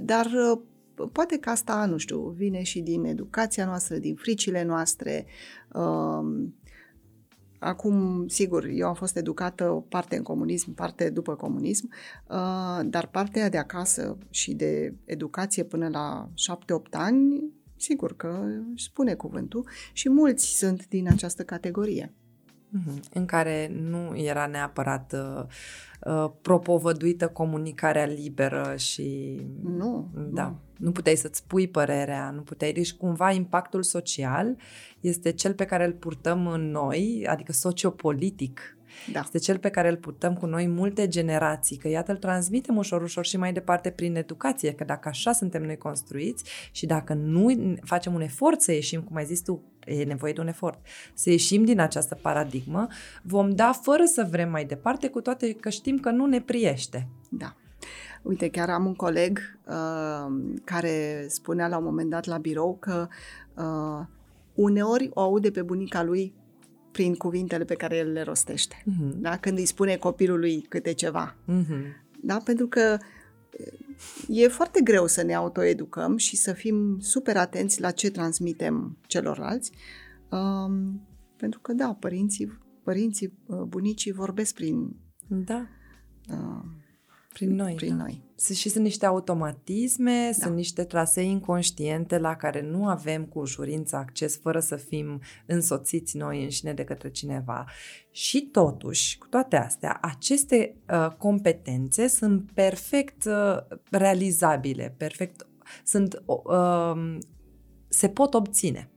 [0.04, 5.26] Dar uh, poate că asta, nu știu, vine și din educația noastră, din fricile noastre.
[5.74, 6.48] Uh,
[7.60, 11.90] Acum, sigur, eu am fost educată parte în comunism, parte după comunism,
[12.30, 17.44] uh, dar partea de acasă și de educație până la 7-8 ani,
[17.86, 18.43] sigur că
[18.74, 22.13] își spune cuvântul și mulți sunt din această categorie.
[22.69, 23.02] Mhm.
[23.13, 25.43] În care nu era neapărat uh,
[26.02, 29.39] uh, propovăduită comunicarea liberă și...
[29.63, 30.10] Nu.
[30.34, 30.43] Da.
[30.43, 30.60] Nu.
[30.78, 32.71] nu puteai să-ți pui părerea, nu puteai...
[32.71, 34.58] Deci cumva impactul social
[35.00, 38.75] este cel pe care îl purtăm în noi, adică sociopolitic,
[39.12, 39.19] da.
[39.19, 43.01] Este cel pe care îl purtăm cu noi multe generații, că iată îl transmitem ușor,
[43.01, 47.75] ușor și mai departe prin educație, că dacă așa suntem noi construiți și dacă nu
[47.84, 50.79] facem un efort să ieșim, cum ai zis tu, e nevoie de un efort,
[51.13, 52.88] să ieșim din această paradigmă,
[53.21, 57.08] vom da fără să vrem mai departe, cu toate că știm că nu ne priește.
[57.29, 57.55] Da.
[58.21, 63.08] Uite, chiar am un coleg uh, care spunea la un moment dat la birou că
[63.55, 64.05] uh,
[64.53, 66.34] uneori o aude pe bunica lui
[66.95, 68.75] prin cuvintele pe care el le rostește.
[68.81, 69.13] Uh-huh.
[69.15, 69.38] Da?
[69.38, 71.36] Când îi spune copilului câte ceva.
[71.36, 72.05] Uh-huh.
[72.21, 72.38] Da?
[72.38, 72.97] Pentru că
[74.27, 79.71] e foarte greu să ne autoeducăm și să fim super atenți la ce transmitem celorlalți.
[80.29, 84.95] Um, pentru că, da, părinții, părinții, uh, bunicii vorbesc prin...
[85.27, 85.67] Da.
[86.29, 86.63] Uh,
[87.38, 87.74] prin noi.
[87.74, 88.04] Prin da.
[88.04, 88.24] noi.
[88.54, 90.43] Și sunt niște automatisme, da.
[90.45, 96.17] sunt niște trasee inconștiente la care nu avem cu ușurință acces fără să fim însoțiți
[96.17, 97.65] noi înșine de către cineva.
[98.12, 105.48] Și totuși, cu toate astea, aceste uh, competențe sunt perfect uh, realizabile, perfect
[105.84, 107.17] sunt uh,
[107.88, 108.89] se pot obține.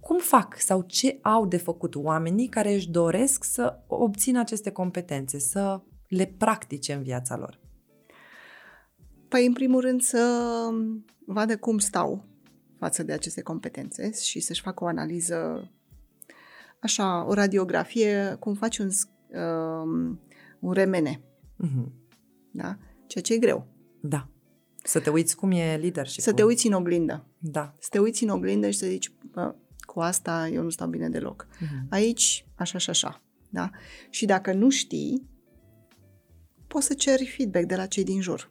[0.00, 5.38] Cum fac sau ce au de făcut oamenii care își doresc să obțină aceste competențe,
[5.38, 7.58] să le practice în viața lor?
[9.28, 10.44] Păi, în primul rând, să
[11.26, 12.24] vadă cum stau
[12.78, 15.70] față de aceste competențe și să-și facă o analiză,
[16.80, 20.16] așa, o radiografie, cum faci un, uh,
[20.58, 21.20] un remene.
[21.64, 21.92] Uh-huh.
[22.50, 22.78] Da?
[23.06, 23.66] Ceea ce e greu.
[24.00, 24.28] Da.
[24.82, 27.26] Să te uiți cum e leadership Să te uiți în oglindă.
[27.38, 27.74] Da.
[27.78, 31.08] Să te uiți în oglindă și să zici, bă, cu asta eu nu stau bine
[31.08, 31.46] deloc.
[31.46, 31.88] Uh-huh.
[31.88, 33.22] Aici, așa și așa.
[33.50, 33.70] Da?
[34.10, 35.28] Și dacă nu știi,
[36.68, 38.50] poți să ceri feedback de la cei din jur.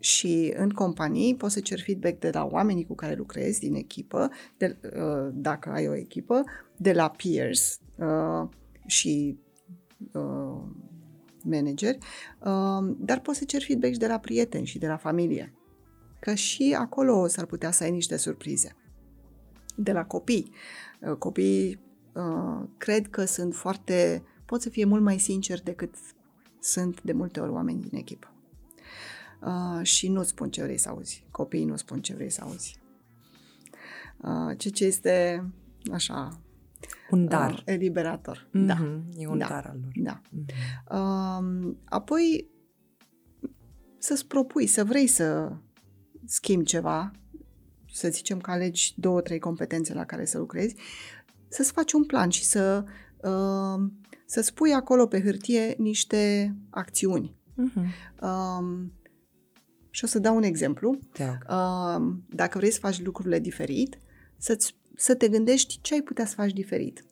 [0.00, 4.30] Și în companii poți să ceri feedback de la oamenii cu care lucrezi, din echipă,
[4.56, 6.44] de, uh, dacă ai o echipă,
[6.76, 8.48] de la peers uh,
[8.86, 9.38] și
[10.12, 10.62] uh,
[11.42, 11.98] manageri,
[12.44, 15.52] uh, dar poți să ceri feedback și de la prieteni și de la familie.
[16.20, 18.76] Că și acolo s-ar putea să ai niște surprize.
[19.76, 20.52] De la copii.
[21.00, 21.80] Uh, copiii
[22.12, 25.94] uh, cred că sunt foarte, pot să fie mult mai sinceri decât
[26.60, 28.32] sunt de multe ori oameni din echipă.
[29.40, 31.26] Uh, și nu spun ce vrei să auzi.
[31.30, 32.80] Copiii nu spun ce vrei să auzi.
[34.16, 35.44] Uh, ce ce este
[35.92, 36.40] așa...
[37.10, 37.52] Un dar.
[37.52, 38.48] Uh, eliberator.
[38.48, 38.66] Mm-hmm.
[38.66, 39.02] Da.
[39.16, 39.46] E un da.
[39.48, 39.92] dar al lor.
[39.94, 40.20] Da.
[40.20, 40.46] Mm-hmm.
[40.90, 42.48] Uh, apoi
[43.98, 45.52] să-ți propui, să vrei să
[46.24, 47.10] schimbi ceva,
[47.92, 50.74] să zicem că alegi două, trei competențe la care să lucrezi,
[51.48, 52.84] să-ți faci un plan și să
[53.16, 53.90] uh,
[54.28, 57.36] să spui acolo pe hârtie niște acțiuni.
[57.52, 58.20] Uh-huh.
[58.22, 58.92] Um,
[59.90, 60.98] și o să dau un exemplu.
[61.18, 63.98] Um, dacă vrei să faci lucrurile diferit,
[64.36, 67.04] să să te gândești ce ai putea să faci diferit.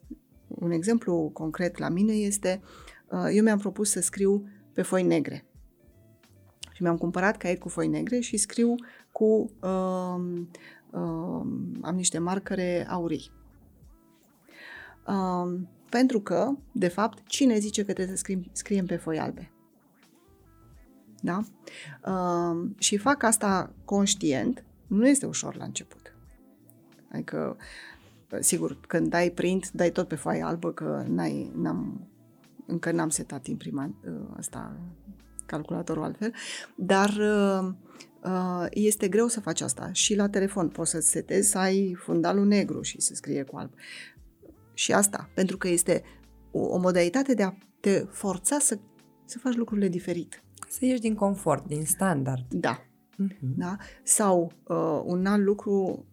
[0.49, 2.61] Un exemplu concret la mine este,
[3.11, 5.47] uh, eu mi-am propus să scriu pe foi negre.
[6.73, 8.75] Și mi-am cumpărat caiet cu foi negre și scriu
[9.13, 9.51] cu...
[9.63, 10.43] Uh,
[10.91, 11.47] uh,
[11.81, 13.31] am niște marcare aurii.
[15.07, 15.61] Uh,
[15.97, 19.53] Pentru că, de fapt, cine zice că trebuie să scriem, scriem pe foi albe?
[21.21, 21.41] Da?
[22.07, 26.15] Uh, și fac asta conștient, nu este ușor la început.
[27.13, 27.57] Adică,
[28.41, 32.09] sigur, când dai print, dai tot pe foaie albă, că n-ai, n-am,
[32.67, 33.95] încă n-am setat imprima
[34.37, 34.77] asta,
[35.47, 36.33] calculatorul altfel,
[36.75, 37.73] dar uh,
[38.23, 39.93] uh, este greu să faci asta.
[39.93, 43.71] Și la telefon poți să setezi să ai fundalul negru și să scrie cu alb.
[44.77, 46.03] Și asta, pentru că este
[46.51, 48.79] o, o modalitate de a te forța să,
[49.25, 50.43] să faci lucrurile diferit.
[50.69, 52.47] Să ieși din confort, din standard.
[52.49, 52.79] Da.
[52.81, 53.39] Uh-huh.
[53.57, 53.77] da?
[54.03, 56.07] Sau uh, un alt lucru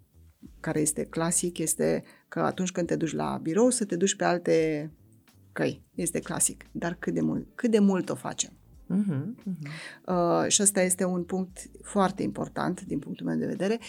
[0.59, 4.23] care este clasic este că atunci când te duci la birou să te duci pe
[4.23, 4.91] alte
[5.51, 5.83] căi.
[5.95, 6.65] Este clasic.
[6.71, 8.51] Dar cât de mult, cât de mult o facem?
[8.89, 9.67] Uh-huh, uh-huh.
[10.05, 13.79] Uh, și ăsta este un punct foarte important din punctul meu de vedere.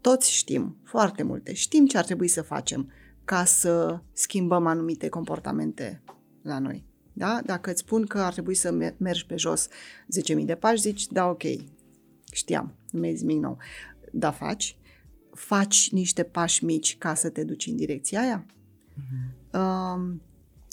[0.00, 1.52] Toți știm foarte multe.
[1.54, 2.90] Știm ce ar trebui să facem
[3.26, 6.02] ca să schimbăm anumite comportamente
[6.42, 6.84] la noi.
[7.12, 7.40] Da?
[7.44, 9.68] Dacă îți spun că ar trebui să mergi pe jos
[10.36, 11.42] 10.000 de pași, zici, da, ok,
[12.32, 13.58] știam, nu mi-ai zis nimic nou.
[14.12, 14.78] Da, faci.
[15.32, 18.46] Faci niște pași mici ca să te duci în direcția aia.
[18.46, 19.52] Uh-huh.
[19.52, 20.14] Uh,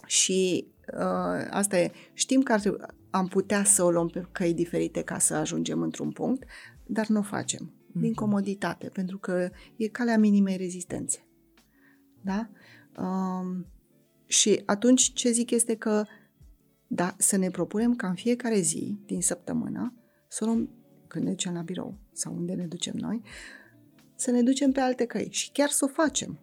[0.05, 4.53] și uh, asta e, știm că ar trebui, am putea să o luăm pe căi
[4.53, 6.43] diferite ca să ajungem într-un punct,
[6.85, 7.71] dar nu o facem.
[7.71, 7.99] Uh-huh.
[8.01, 11.27] Din comoditate, pentru că e calea minimei rezistențe.
[12.23, 12.49] Da?
[12.97, 13.65] Uh,
[14.25, 16.03] și atunci ce zic este că
[16.87, 19.93] da, să ne propunem ca în fiecare zi din săptămână
[20.27, 20.69] să luăm,
[21.07, 23.21] când ne ducem la birou sau unde ne ducem noi,
[24.15, 26.39] să ne ducem pe alte căi și chiar să o facem.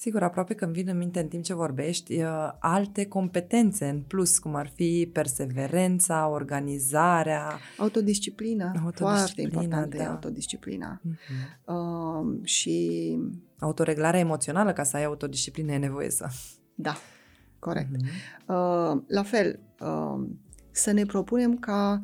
[0.00, 2.22] Sigur, aproape când vin în minte în timp ce vorbești,
[2.58, 7.58] alte competențe în plus, cum ar fi perseverența, organizarea.
[7.78, 10.10] Autodisciplina, autodisciplina foarte importantă da.
[10.10, 11.00] autodisciplina.
[11.00, 11.64] Uh-huh.
[11.64, 13.18] Uh, și...
[13.58, 16.28] Autoreglarea emoțională, ca să ai autodisciplină, e nevoie să...
[16.74, 16.96] Da,
[17.58, 17.88] corect.
[17.96, 18.46] Uh-huh.
[18.46, 20.26] Uh, la fel, uh,
[20.70, 22.00] să ne propunem ca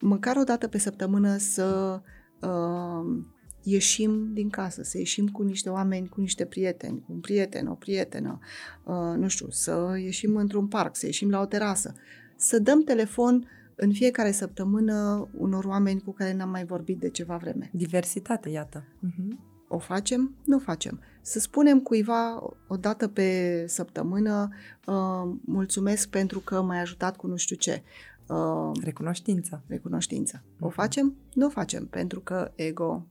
[0.00, 2.00] măcar o dată pe săptămână să
[2.40, 3.24] uh,
[3.64, 7.74] ieșim din casă, să ieșim cu niște oameni, cu niște prieteni, cu un prieten, o
[7.74, 8.38] prietenă,
[8.84, 11.94] uh, nu știu, să ieșim într-un parc, să ieșim la o terasă,
[12.36, 17.36] să dăm telefon în fiecare săptămână unor oameni cu care n-am mai vorbit de ceva
[17.36, 17.70] vreme.
[17.72, 18.84] Diversitate, iată.
[18.84, 19.52] Uh-huh.
[19.68, 20.34] O facem?
[20.44, 21.00] Nu facem.
[21.22, 24.48] Să spunem cuiva o dată pe săptămână,
[24.86, 27.82] uh, mulțumesc pentru că m-ai ajutat cu nu știu ce.
[28.28, 29.62] Uh, recunoștință.
[29.66, 30.42] Recunoștință.
[30.42, 30.60] Uh-huh.
[30.60, 31.14] O facem?
[31.34, 33.06] Nu o facem, pentru că ego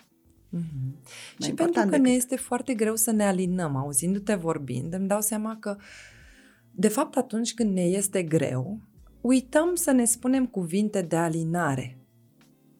[0.57, 1.41] Mm-hmm.
[1.43, 2.05] Și pentru că decât...
[2.05, 5.77] ne este foarte greu să ne alinăm, auzindu-te vorbind, îmi dau seama că,
[6.71, 8.79] de fapt, atunci când ne este greu,
[9.21, 11.97] uităm să ne spunem cuvinte de alinare.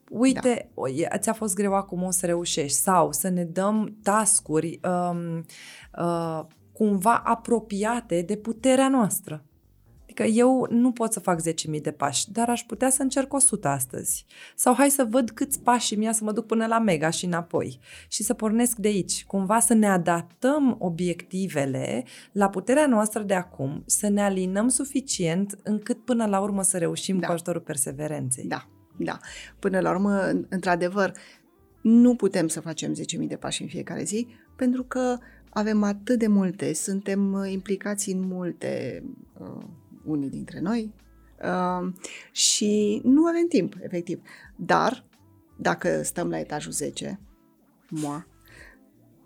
[0.10, 0.72] Uite,
[1.10, 1.18] da.
[1.18, 2.78] ți-a fost greu acum, o să reușești.
[2.78, 5.46] Sau să ne dăm tascuri um,
[5.98, 9.46] uh, cumva apropiate de puterea noastră.
[10.14, 13.68] Adică eu nu pot să fac 10.000 de pași, dar aș putea să încerc 100
[13.68, 14.26] astăzi.
[14.56, 17.80] Sau hai să văd câți pași mi să mă duc până la mega și înapoi.
[18.08, 19.26] Și să pornesc de aici.
[19.26, 26.06] Cumva să ne adaptăm obiectivele la puterea noastră de acum, să ne alinăm suficient încât
[26.06, 27.28] până la urmă să reușim da.
[27.28, 28.46] cu ajutorul perseverenței.
[28.46, 29.20] Da, da.
[29.60, 31.12] Până la urmă, într-adevăr,
[31.82, 35.18] nu putem să facem 10.000 de pași în fiecare zi, pentru că
[35.50, 39.04] avem atât de multe, suntem implicați în multe
[39.40, 39.64] uh,
[40.04, 40.94] unii dintre noi,
[41.44, 41.94] uh,
[42.32, 44.22] și nu avem timp, efectiv.
[44.56, 45.06] Dar,
[45.58, 47.20] dacă stăm la etajul 10,
[47.90, 48.28] moa,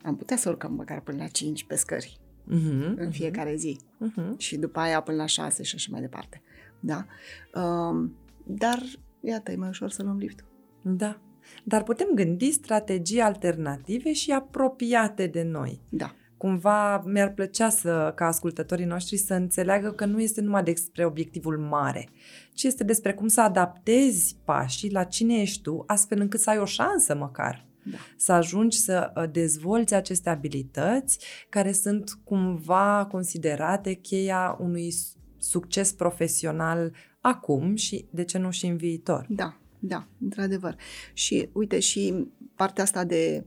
[0.04, 3.58] am putea să urcăm măcar până la 5 pe scări uh-huh, în fiecare uh-huh.
[3.58, 3.80] zi.
[4.06, 4.38] Uh-huh.
[4.38, 6.42] Și după aia până la 6 și așa mai departe.
[6.80, 7.06] Da?
[7.54, 8.10] Uh,
[8.46, 8.84] dar,
[9.22, 10.48] iată, e mai ușor să luăm liftul.
[10.82, 11.22] Da.
[11.63, 15.82] Dar putem gândi strategii alternative și apropiate de noi.
[15.90, 21.06] Da cumva mi-ar plăcea să, ca ascultătorii noștri să înțeleagă că nu este numai despre
[21.06, 22.10] obiectivul mare,
[22.54, 26.58] ci este despre cum să adaptezi pașii la cine ești tu, astfel încât să ai
[26.58, 27.97] o șansă măcar da.
[28.17, 31.19] să ajungi să uh, dezvolți aceste abilități
[31.50, 34.93] care sunt cumva considerate cheia unui
[35.38, 39.26] succes profesional acum și, de ce nu, și în viitor.
[39.30, 40.76] Da, da, într-adevăr.
[41.13, 43.45] Și uite, și partea asta de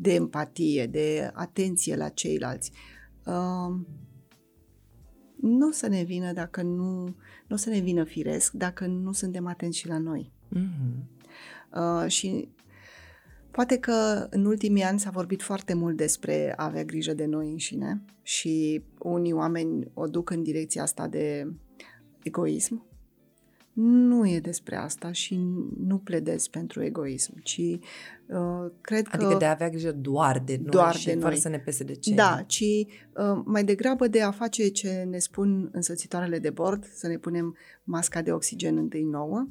[0.00, 2.72] de empatie, de atenție la ceilalți.
[3.26, 3.76] Uh,
[5.40, 7.04] nu o să ne vină dacă nu,
[7.46, 10.32] nu o să ne vină firesc dacă nu suntem atenți și la noi.
[10.56, 11.04] Mm-hmm.
[11.74, 12.48] Uh, și
[13.50, 17.50] poate că în ultimii ani s-a vorbit foarte mult despre a avea grijă de noi
[17.50, 21.52] înșine și unii oameni o duc în direcția asta de
[22.22, 22.86] egoism,
[23.72, 25.40] Nu e despre asta și
[25.78, 27.60] nu pledez pentru egoism, ci
[28.30, 29.16] uh, cred că...
[29.16, 31.38] Adică de a avea grijă doar de noi doar și de fără noi.
[31.38, 32.14] să ne pese de ce.
[32.14, 37.06] Da, ci uh, mai degrabă de a face ce ne spun însățitoarele de bord, să
[37.06, 39.48] ne punem masca de oxigen întâi nouă,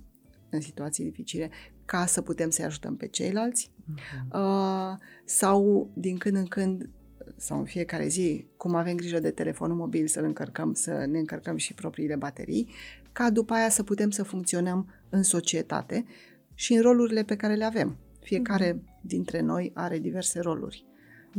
[0.50, 1.50] în situații dificile,
[1.86, 3.72] ca să putem să-i ajutăm pe ceilalți.
[3.72, 4.34] Uh-huh.
[4.34, 6.90] Uh, sau din când în când
[7.38, 11.58] sau în fiecare zi, cum avem grijă de telefonul mobil să-l încărcăm, să ne încărcăm
[11.58, 12.70] și propriile baterii,
[13.12, 16.06] ca după aia să putem să funcționăm în societate
[16.54, 17.98] și în rolurile pe care le avem.
[18.30, 19.02] Fiecare uh-huh.
[19.02, 20.86] dintre noi are diverse roluri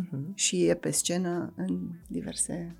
[0.00, 0.34] uh-huh.
[0.34, 2.76] și e pe scenă în diverse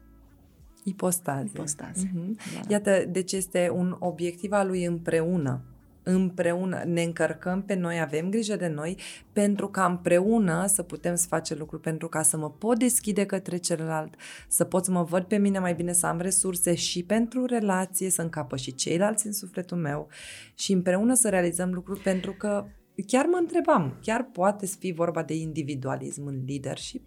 [0.84, 1.50] ipostaze.
[1.54, 2.08] ipostaze.
[2.08, 2.28] Uh-huh.
[2.54, 2.61] Da.
[2.68, 5.64] Iată, deci este un obiectiv al lui împreună
[6.02, 8.98] împreună ne încărcăm pe noi, avem grijă de noi,
[9.32, 13.56] pentru ca împreună să putem să facem lucruri, pentru ca să mă pot deschide către
[13.56, 14.14] celălalt,
[14.48, 18.11] să pot să mă văd pe mine mai bine, să am resurse și pentru relație,
[18.11, 20.08] să încapă și ceilalți în sufletul meu
[20.54, 22.64] și împreună să realizăm lucruri, pentru că
[23.07, 27.03] chiar mă întrebam, chiar poate să fie vorba de individualism în leadership?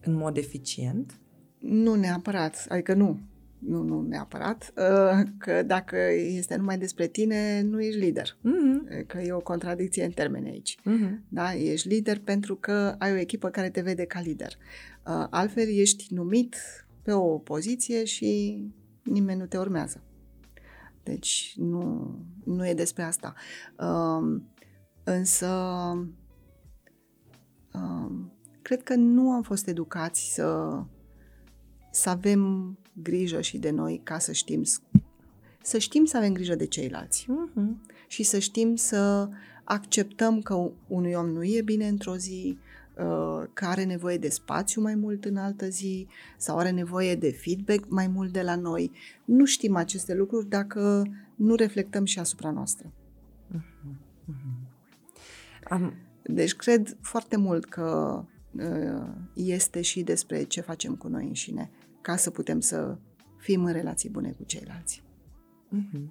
[0.00, 1.20] În mod eficient?
[1.58, 3.20] Nu neapărat, adică nu
[3.58, 8.36] nu, nu neapărat, uh, că dacă este numai despre tine, nu ești lider.
[8.36, 9.06] Mm-hmm.
[9.06, 10.76] Că e o contradicție în termeni aici.
[10.78, 11.18] Mm-hmm.
[11.28, 11.54] Da?
[11.54, 14.52] Ești lider pentru că ai o echipă care te vede ca lider.
[15.06, 16.56] Uh, altfel ești numit
[17.02, 18.62] pe o poziție și
[19.02, 20.02] nimeni nu te urmează.
[21.08, 23.34] Deci nu, nu e despre asta.
[23.78, 24.50] Um,
[25.04, 25.48] însă
[27.72, 28.32] um,
[28.62, 30.80] cred că nu am fost educați să,
[31.90, 34.62] să avem grijă și de noi ca să știm
[35.62, 37.92] să știm să avem grijă de ceilalți uh-huh.
[38.06, 39.28] și să știm să
[39.64, 42.67] acceptăm că unui om nu e bine într-o zi, uh,
[43.52, 47.88] că are nevoie de spațiu mai mult în altă zi sau are nevoie de feedback
[47.88, 48.90] mai mult de la noi.
[49.24, 52.92] Nu știm aceste lucruri dacă nu reflectăm și asupra noastră.
[53.54, 53.96] Uh-huh.
[54.32, 54.68] Uh-huh.
[55.68, 55.94] Am...
[56.22, 61.70] Deci cred foarte mult că uh, este și despre ce facem cu noi înșine
[62.00, 62.98] ca să putem să
[63.38, 65.02] fim în relații bune cu ceilalți.
[65.76, 66.08] Mm-hmm.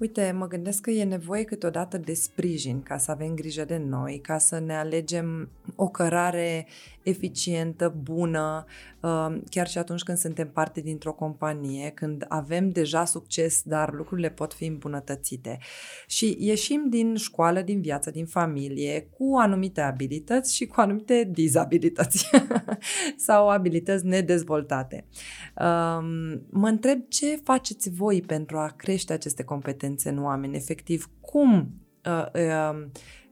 [0.00, 4.20] Uite, mă gândesc că e nevoie câteodată de sprijin ca să avem grijă de noi,
[4.20, 6.66] ca să ne alegem o cărare
[7.02, 8.64] eficientă, bună,
[9.00, 14.30] uh, chiar și atunci când suntem parte dintr-o companie, când avem deja succes, dar lucrurile
[14.30, 15.58] pot fi îmbunătățite.
[16.06, 22.30] Și ieșim din școală, din viață, din familie, cu anumite abilități și cu anumite dizabilități
[23.26, 25.04] sau abilități nedezvoltate.
[25.56, 31.74] Um, mă întreb ce faceți voi pentru a crește aceste competențe în oameni, efectiv, cum
[32.06, 32.86] uh, uh,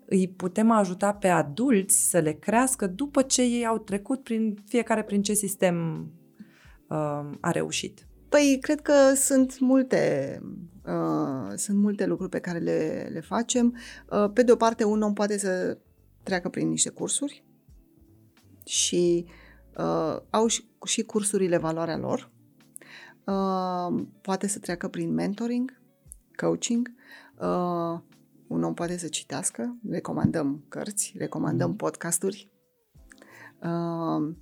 [0.04, 5.02] îi putem ajuta pe adulți să le crească după ce ei au trecut prin fiecare
[5.02, 6.06] prin ce sistem
[6.88, 8.08] uh, a reușit?
[8.28, 10.40] Păi, cred că sunt multe,
[10.86, 13.76] uh, sunt multe lucruri pe care le, le facem.
[14.10, 15.78] Uh, pe de o parte, un om poate să
[16.22, 17.44] treacă prin niște cursuri
[18.64, 19.26] și
[19.78, 22.30] uh, au și, și cursurile valoarea lor.
[23.24, 25.77] Uh, poate să treacă prin mentoring,
[26.40, 26.94] coaching.
[27.40, 28.00] Uh,
[28.46, 31.76] un om poate să citească, recomandăm cărți, recomandăm mm.
[31.76, 32.50] podcasturi.
[33.62, 34.34] Uh,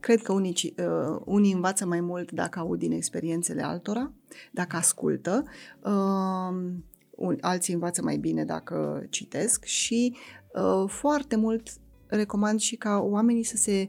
[0.00, 4.12] cred că unii, uh, unii învață mai mult dacă aud din experiențele altora,
[4.52, 5.44] dacă ascultă,
[5.82, 6.74] uh,
[7.10, 10.16] un, alții învață mai bine dacă citesc și
[10.54, 11.68] uh, foarte mult
[12.06, 13.88] recomand și ca oamenii să se,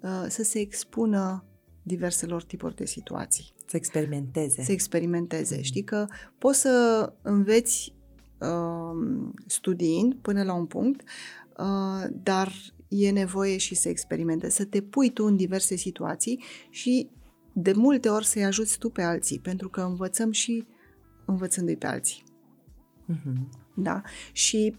[0.00, 1.44] uh, să se expună
[1.82, 3.52] diverselor tipuri de situații.
[3.70, 4.62] Să experimenteze.
[4.62, 5.56] Să experimenteze.
[5.56, 5.62] Mm.
[5.62, 6.06] Știi că
[6.38, 7.94] poți să înveți
[8.38, 11.08] uh, studiind până la un punct,
[11.56, 12.52] uh, dar
[12.88, 17.08] e nevoie și să experimentezi, să te pui tu în diverse situații și
[17.52, 20.66] de multe ori să-i ajuți tu pe alții, pentru că învățăm și
[21.26, 22.24] învățându-i pe alții.
[23.12, 23.48] Mm-hmm.
[23.74, 24.02] Da?
[24.32, 24.76] Și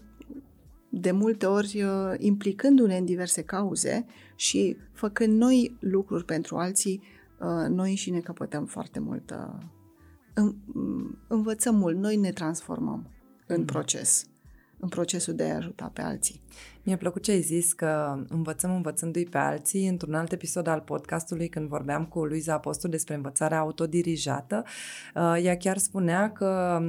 [0.88, 7.20] de multe ori uh, implicându-ne în diverse cauze și făcând noi lucruri pentru alții, uh,
[7.68, 10.54] noi și ne căpătăm foarte mult, uh,
[11.28, 13.10] învățăm mult, noi ne transformăm
[13.46, 13.64] în mm.
[13.64, 14.26] proces
[14.78, 16.42] în procesul de a ajuta pe alții.
[16.82, 21.48] Mi-a plăcut ce ai zis că învățăm învățându-i pe alții într-un alt episod al podcastului
[21.48, 24.64] când vorbeam cu Luiza Apostol despre învățarea autodirijată.
[25.42, 26.80] Ea chiar spunea că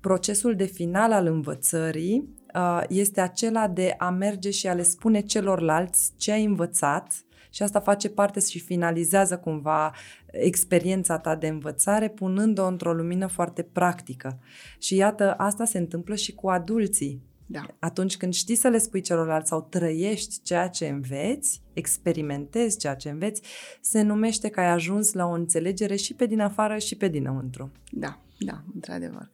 [0.00, 5.20] procesul de final al învățării Uh, este acela de a merge și a le spune
[5.20, 7.12] celorlalți ce ai învățat
[7.54, 9.94] și asta face parte și finalizează cumva
[10.26, 14.38] experiența ta de învățare, punând-o într-o lumină foarte practică.
[14.78, 17.22] Și iată, asta se întâmplă și cu adulții.
[17.46, 17.66] Da.
[17.78, 23.10] Atunci când știi să le spui celorlalți sau trăiești ceea ce înveți, experimentezi ceea ce
[23.10, 23.42] înveți,
[23.80, 27.72] se numește că ai ajuns la o înțelegere și pe din afară și pe dinăuntru.
[27.90, 28.20] Da.
[28.38, 29.30] da, într-adevăr.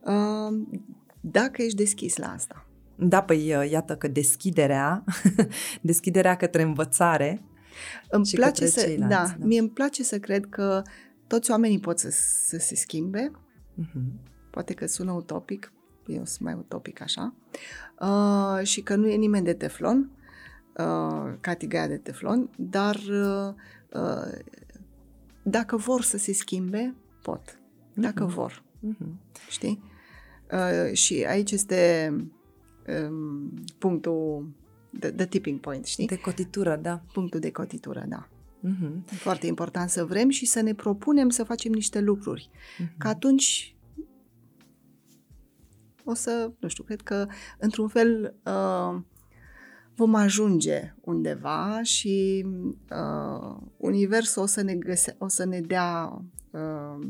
[0.00, 0.58] Uh,
[1.20, 2.64] dacă ești deschis la asta.
[3.00, 5.04] Da, păi uh, iată că deschiderea,
[5.80, 7.42] deschiderea către învățare
[8.10, 9.14] Îmi și place către să, ceilalți.
[9.38, 10.82] da, mie îmi place să cred că
[11.26, 12.10] toți oamenii pot să,
[12.48, 13.30] să se schimbe.
[13.74, 14.20] Mhm.
[14.50, 15.72] Poate că sună utopic,
[16.06, 17.34] eu sunt mai utopic așa.
[18.00, 20.10] Uh, și că nu e nimeni de teflon,
[20.78, 23.54] uh, ca tigaia de teflon, dar uh,
[23.92, 24.38] uh,
[25.42, 27.58] dacă vor să se schimbe, pot.
[27.94, 28.32] Dacă Mhm.
[28.34, 29.20] vor, Mhm.
[29.48, 29.82] știi?
[30.52, 32.12] Uh, și aici este
[33.08, 34.48] um, punctul,
[34.98, 36.06] the, the tipping point, știi?
[36.06, 37.02] De cotitură, da.
[37.12, 38.28] Punctul de cotitură, da.
[38.60, 39.04] Mhm.
[39.12, 42.50] E foarte important să vrem și să ne propunem să facem niște lucruri.
[42.78, 42.98] Mhm.
[42.98, 43.74] Că atunci
[46.04, 47.26] o să, nu știu, cred că
[47.58, 49.00] într-un fel uh,
[49.94, 52.46] vom ajunge undeva și
[52.90, 56.22] uh, universul o să ne, găse- o să ne dea uh,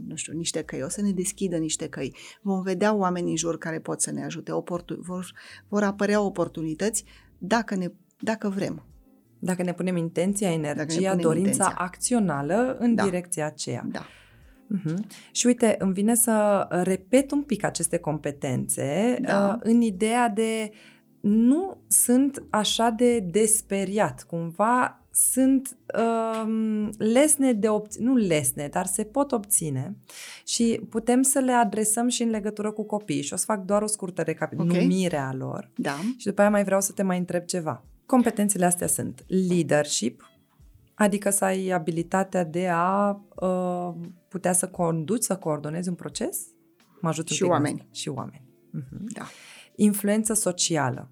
[0.07, 2.17] nu știu, niște căi, o să ne deschidă niște căi.
[2.43, 5.33] Vom vedea oameni în jur care pot să ne ajute, oportun- vor,
[5.69, 7.05] vor apărea oportunități
[7.39, 7.89] dacă, ne,
[8.19, 8.85] dacă vrem.
[9.39, 11.75] Dacă ne punem intenția, energia, punem dorința intenția.
[11.79, 13.05] acțională în Da.
[13.05, 13.87] direcția aceea.
[13.91, 14.07] Da.
[14.67, 15.07] Mhm.
[15.33, 19.49] Și uite, îmi vine să repet un pic aceste competențe Da.
[19.55, 20.71] uh, în ideea de
[21.21, 24.23] nu sunt așa de desperiat.
[24.23, 25.77] Cumva sunt
[26.45, 29.97] um, lesne de obține, nu lesne, dar se pot obține
[30.45, 33.23] și putem să le adresăm și în legătură cu copiii.
[33.23, 34.83] Și o să fac doar o scurtă recapitulare, Ok.
[34.85, 35.71] numirea lor.
[35.77, 35.95] Da.
[36.17, 37.85] Și după aia mai vreau să te mai întreb ceva.
[38.07, 40.31] Competențele astea sunt leadership,
[40.95, 43.95] adică să ai abilitatea de a uh,
[44.29, 46.41] putea să conduci, să coordonezi un proces.
[47.01, 47.79] Mă ajut un Și pic oameni.
[47.79, 47.89] asta.
[47.93, 48.43] Și oameni.
[48.79, 49.13] Uh-huh.
[49.13, 49.23] Da.
[49.77, 51.09] Influență socială.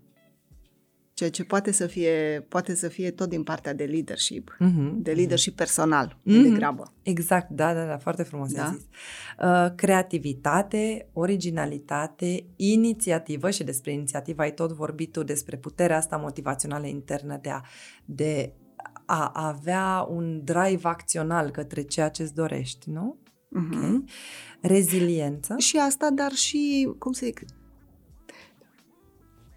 [1.19, 4.93] Ceea ce poate să fie, poate să fie tot din partea de leadership, Uh-huh.
[4.95, 6.43] de leadership personal, Mhm.
[6.43, 6.93] de degrabă.
[7.03, 8.63] Exact, da, da, da, foarte frumos Da.
[8.65, 8.85] ai zis.
[9.43, 16.87] Uh, creativitate, originalitate, inițiativă și despre inițiativă ai tot vorbit tu, despre puterea asta motivațională
[16.87, 17.61] internă de a,
[18.05, 18.53] de
[19.07, 23.17] a avea un drive acțional către ceea ce îți dorești, nu?
[23.49, 23.95] Mhm.
[23.95, 24.09] Ok.
[24.61, 25.55] Reziliență.
[25.59, 27.43] Și asta, dar și, cum să zic,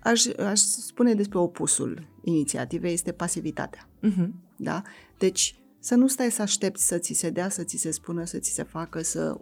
[0.03, 3.89] aș, aș spune despre opusul inițiativei, este pasivitatea.
[4.03, 4.29] Uh-huh.
[4.57, 4.81] Da?
[5.17, 8.37] Deci, să nu stai să aștepți să ți se dea, să ți se spună, să
[8.37, 9.37] ți se facă, să,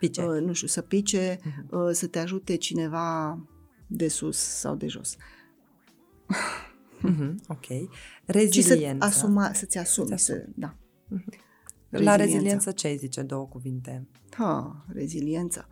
[0.00, 0.22] Pice.
[0.22, 1.76] uh, nu știu, să pice, Mhm.
[1.76, 3.38] uh, să te ajute cineva
[3.86, 5.16] de sus sau de jos.
[7.08, 7.34] Uh-huh.
[7.48, 7.64] Ok.
[7.64, 7.88] Și
[8.24, 9.08] Reziliență.
[9.08, 10.08] să asuma, să-ți asumi.
[10.08, 10.76] Să-ți Să, da.
[11.88, 13.22] La reziliență ce ai zice?
[13.22, 14.06] Două cuvinte.
[14.30, 15.68] Ha, reziliență.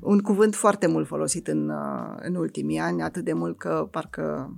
[0.00, 4.56] Un cuvânt foarte mult folosit în, uh, în ultimii ani, atât de mult că parcă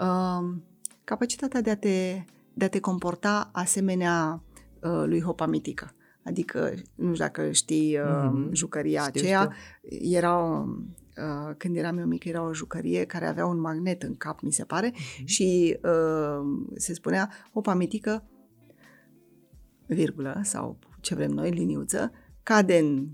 [0.00, 0.54] uh,
[1.04, 4.42] capacitatea de a te, de a te comporta asemenea
[4.80, 5.94] uh, lui Hopa Mitică.
[6.24, 8.54] Adică, nu știu dacă știi uh, Mhm.
[8.54, 9.52] jucăria Știu, aceea,
[10.00, 14.40] era, uh, când eram eu mică, era o jucărie care avea un magnet în cap,
[14.40, 15.26] mi se pare, Mhm.
[15.26, 18.24] și uh, se spunea Hopa Mitică,
[19.86, 22.12] virgulă, sau ce vrem noi, liniuță,
[22.42, 23.08] cade în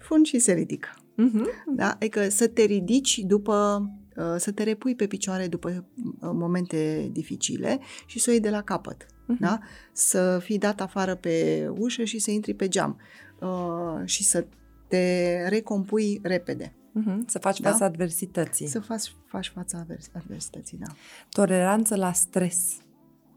[0.00, 0.88] fund și se ridică.
[0.94, 1.74] Uh-huh.
[1.74, 1.90] Da?
[1.90, 5.82] Adică să te ridici după, uh, să te repui pe picioare după uh,
[6.20, 9.06] momente dificile și să o iei de la capăt.
[9.26, 9.40] Mhm.
[9.40, 9.58] Da?
[9.92, 12.96] Să fii dat afară pe ușă și să intri pe geam.
[13.40, 14.46] Uh, și să
[14.88, 16.72] te recompui repede.
[16.72, 17.18] Uh-huh.
[17.26, 17.70] Să faci Da?
[17.70, 18.66] față adversității.
[18.66, 20.78] Să faci, faci fața advers- adversității.
[20.78, 20.94] Da.
[21.28, 22.76] Toleranță la stres.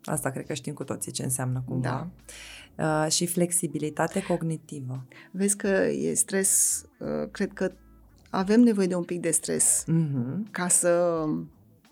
[0.04, 2.10] Asta cred că știm cu toții ce înseamnă cumva.
[2.78, 5.06] Uh, și flexibilitate cognitivă.
[5.32, 7.72] Vezi că e stres, uh, cred că
[8.30, 10.52] avem nevoie de un pic de stres Uh-huh.
[10.52, 11.24] ca să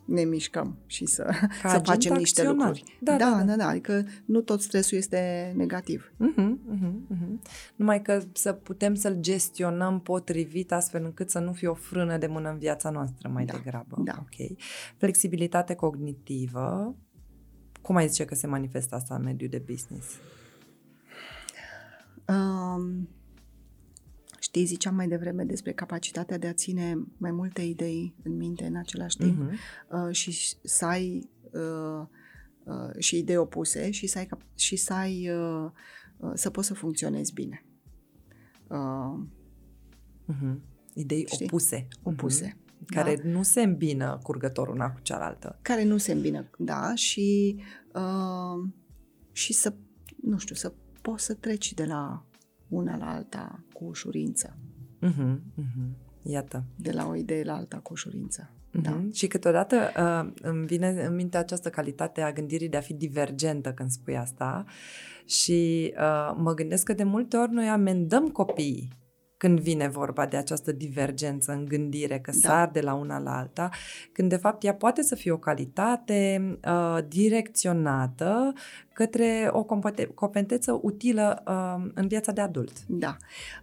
[0.05, 1.29] ne mișcăm și să,
[1.61, 2.67] să agent facem niște acțional.
[2.67, 2.97] lucruri.
[3.01, 3.43] Da, da, da, da.
[3.43, 3.67] da, da.
[3.67, 6.11] Adică nu tot stresul este negativ.
[6.15, 6.43] Uh-huh,
[6.75, 7.49] uh-huh, uh-huh.
[7.75, 12.27] Numai că să putem să-l gestionăm potrivit astfel încât să nu fie o frână de
[12.27, 14.01] mână în viața noastră mai Da, degrabă.
[14.03, 14.13] da.
[14.19, 14.57] Ok.
[14.97, 16.95] Flexibilitate cognitivă.
[17.81, 20.07] Cum ai zice că se manifestă asta în mediul de business?
[22.29, 23.09] Um,
[24.39, 28.75] știi, ziceam mai devreme despre capacitatea de a ține mai multe idei în minte în
[28.75, 29.51] același timp Mhm.
[30.07, 32.05] uh, și să ai uh,
[32.63, 35.69] uh, și idei opuse și să ai, cap- și să ai uh,
[36.17, 37.65] uh, să poți să funcționezi bine.
[38.67, 39.19] Uh,
[40.25, 40.61] Mhm.
[40.93, 41.45] Idei Știi?
[41.45, 41.87] opuse.
[42.03, 42.57] opuse.
[42.77, 42.85] Mhm.
[42.85, 45.59] Care nu se îmbină curgătorul una cu cealaltă.
[45.61, 47.55] care nu se îmbină, da, și,
[47.93, 48.69] uh,
[49.31, 49.73] și să,
[50.21, 52.25] nu știu, să poți să treci de la
[52.67, 54.57] una la alta cu ușurință,
[54.99, 55.95] Mhm, mhm.
[56.23, 56.63] Iată.
[56.75, 58.49] de la o idee la alta cu ușurință.
[58.71, 58.81] Mhm.
[58.83, 59.03] Da.
[59.13, 63.71] Și câteodată uh, îmi vine în minte această calitate a gândirii de a fi divergentă
[63.73, 64.65] când spui asta
[65.25, 68.91] și uh, mă gândesc că de multe ori noi amendăm copiii
[69.39, 72.47] când vine vorba de această divergență în gândire, că da.
[72.47, 73.69] sar de la una la alta,
[74.11, 78.53] când de fapt ea poate să fie o calitate uh, direcționată
[78.93, 79.63] către o
[80.13, 82.71] competență utilă uh, în viața de adult.
[82.87, 83.17] Da.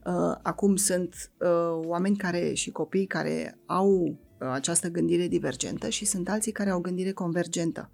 [0.05, 1.49] Uh, acum sunt uh,
[1.85, 6.81] oameni care și copii care au uh, această gândire divergentă și sunt alții care au
[6.81, 7.91] gândire convergentă.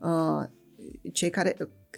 [0.00, 0.48] Uh,
[1.12, 1.56] cei care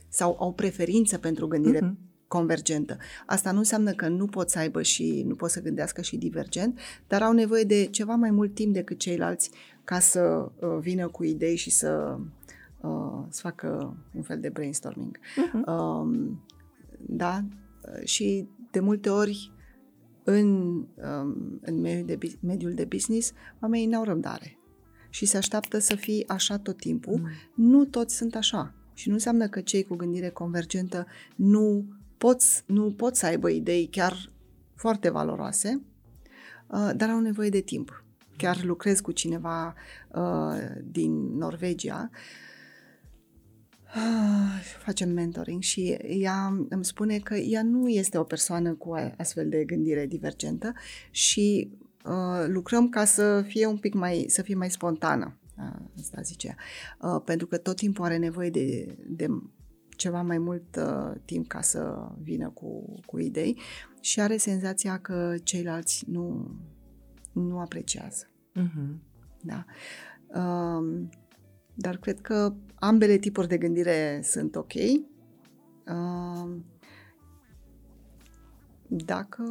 [0.09, 2.97] sau au preferință pentru gândire uh-huh convergentă.
[3.27, 6.79] Asta nu înseamnă că nu pot să aibă și nu pot să gândească și divergent,
[7.09, 9.51] dar au nevoie de ceva mai mult timp decât ceilalți
[9.85, 12.19] ca să uh, vină cu idei și să,
[12.81, 15.19] uh, să facă un fel de brainstorming.
[15.19, 15.67] Uh-huh.
[15.67, 16.31] Uh,
[16.99, 17.45] da?
[18.05, 19.53] Și de multe ori
[20.25, 24.59] în, um, în mediul, de, mediul de business, oamenii n-au răbdare
[25.11, 27.19] și se așteaptă să fie așa tot timpul.
[27.19, 27.29] Mm.
[27.55, 28.75] Nu toți sunt așa.
[28.95, 31.07] Și nu înseamnă că cei cu gândire convergentă
[31.37, 31.85] nu
[32.19, 34.33] poți, nu pot să aibă idei chiar
[34.75, 35.83] foarte valoroase,
[36.67, 38.05] uh, dar au nevoie de timp.
[38.37, 39.75] Chiar lucrez cu cineva
[40.15, 42.11] uh, din Norvegia,
[43.97, 49.49] uh, facem mentoring și ea îmi spune că ea nu este o persoană cu astfel
[49.49, 50.73] de gândire divergentă
[51.11, 51.71] și
[52.47, 55.39] lucrăm ca să fie un pic mai, să fie mai spontană.
[55.99, 56.57] Asta zice.
[57.25, 59.27] Pentru că tot timpul are nevoie de, de
[59.97, 63.59] ceva mai mult uh, timp ca să vină cu, cu idei
[64.01, 66.55] și are senzația că ceilalți nu,
[67.33, 68.31] nu apreciază.
[68.61, 68.97] Uh-huh.
[69.43, 69.65] Da.
[70.27, 71.03] Uh,
[71.75, 74.75] dar cred că ambele tipuri de gândire sunt ok.
[74.75, 76.57] Uh,
[78.89, 79.43] dacă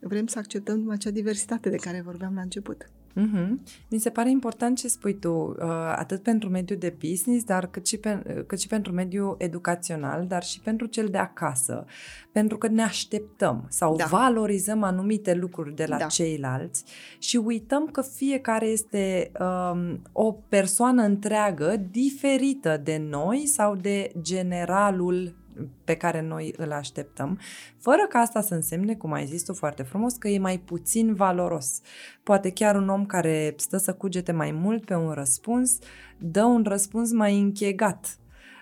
[0.00, 2.90] vrem să acceptăm acea diversitate de care vorbeam la început.
[3.16, 3.58] Mm-hmm.
[3.88, 5.54] Mi se pare important ce spui tu, uh,
[5.96, 10.42] atât pentru mediul de business, dar cât și, pe, cât și pentru mediul educațional, dar
[10.42, 11.84] și pentru cel de acasă.
[12.32, 14.04] Pentru că ne așteptăm sau da.
[14.04, 16.06] valorizăm anumite lucruri de la da.
[16.06, 16.84] ceilalți
[17.18, 25.41] și uităm că fiecare este um, o persoană întreagă diferită de noi sau de generalul
[25.84, 27.40] pe care noi îl așteptăm,
[27.78, 31.14] fără ca asta să însemne, cum ai zis tu foarte frumos, că e mai puțin
[31.14, 31.80] valoros.
[32.22, 35.78] Poate chiar un om care stă să cugete mai mult pe un răspuns,
[36.18, 38.16] dă un răspuns mai închegat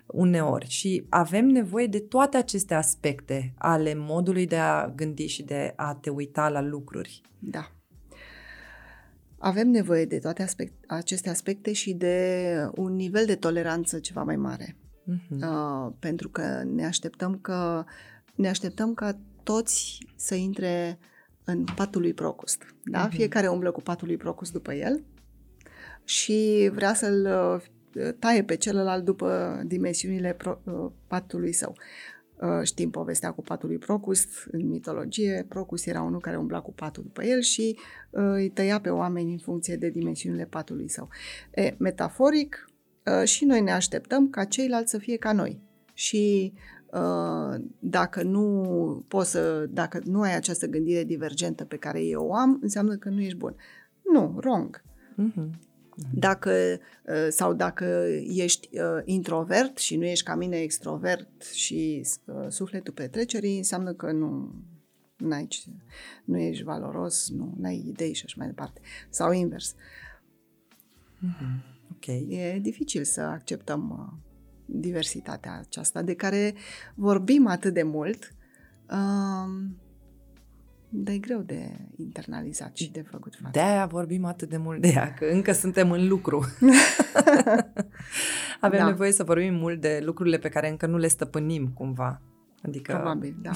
[0.06, 5.72] uneori și avem nevoie de toate aceste aspecte ale modului de a gândi și de
[5.76, 7.22] a te uita la lucruri.
[7.38, 7.72] Da.
[9.38, 14.36] Avem nevoie de toate aspect- aceste aspecte și de un nivel de toleranță ceva mai
[14.36, 14.76] mare.
[15.10, 15.40] Uh-huh.
[15.40, 17.84] Uh, pentru că ne așteptăm că
[18.34, 20.98] ne așteptăm ca toți să intre
[21.44, 22.74] în patul lui Procust.
[22.84, 23.08] Da?
[23.08, 23.12] Uh-huh.
[23.12, 25.02] Fiecare umblă cu patul lui Procust după el
[26.04, 27.26] și vrea să-l
[27.94, 31.76] uh, taie pe celălalt după dimensiunile pro, uh, patului său.
[32.36, 35.46] Uh, știm povestea cu patul lui Procust în mitologie.
[35.48, 37.76] Procust era unul care umbla cu patul după el și
[38.10, 41.08] uh, îi tăia pe oameni în funcție de dimensiunile patului său.
[41.54, 42.69] E, metaforic, Uh,
[43.24, 45.60] și noi ne așteptăm ca ceilalți să fie ca noi.
[45.94, 46.52] Și
[46.86, 52.34] uh, dacă nu poți să, dacă nu ai această gândire divergentă pe care eu o
[52.34, 53.54] am, înseamnă că nu ești bun.
[54.12, 54.82] Nu, wrong.
[55.12, 55.50] Mm-hmm.
[56.14, 56.50] Dacă,
[57.06, 58.68] uh, sau dacă ești
[59.04, 62.06] introvert și nu ești ca mine extrovert și
[62.48, 64.54] sufletul petrecerii, înseamnă că nu,
[65.16, 65.48] n-ai,
[66.24, 68.80] nu ești valoros, nu ai idei și așa mai departe.
[69.08, 69.74] Sau invers.
[71.26, 71.79] Mm-hmm.
[71.96, 72.26] Okay.
[72.30, 74.18] E dificil să acceptăm uh,
[74.64, 76.54] diversitatea aceasta de care
[76.94, 78.34] vorbim atât de mult,
[78.90, 79.68] uh,
[80.88, 83.50] dar e greu de internalizat și de făcut față.
[83.52, 86.44] De-aia vorbim atât de mult de ea, că încă suntem în lucru.
[88.60, 88.86] Avem da.
[88.86, 92.22] nevoie să vorbim mult de lucrurile pe care încă nu le stăpânim cumva.
[92.62, 93.50] Adică, Probabil, da.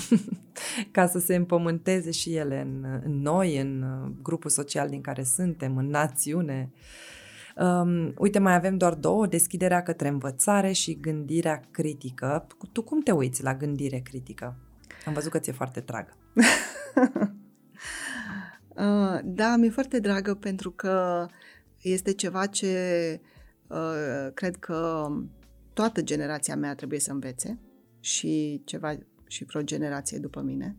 [0.91, 5.22] ca să se împământeze și ele în, în noi, în uh, grupul social din care
[5.22, 6.70] suntem, în națiune.
[6.72, 7.13] Uh,
[7.57, 12.46] Um, uite, mai avem doar două, deschiderea către învățare și gândirea critică.
[12.72, 14.57] Tu cum te uiți la gândire critică?
[15.07, 16.16] Am văzut că ți-e foarte dragă.
[18.68, 21.26] uh, da, mi-e foarte dragă pentru că
[21.80, 23.20] este ceva ce
[23.66, 25.09] uh, cred că
[25.72, 27.59] toată generația mea trebuie să învețe
[28.00, 30.76] și ceva și vreo generație după mine.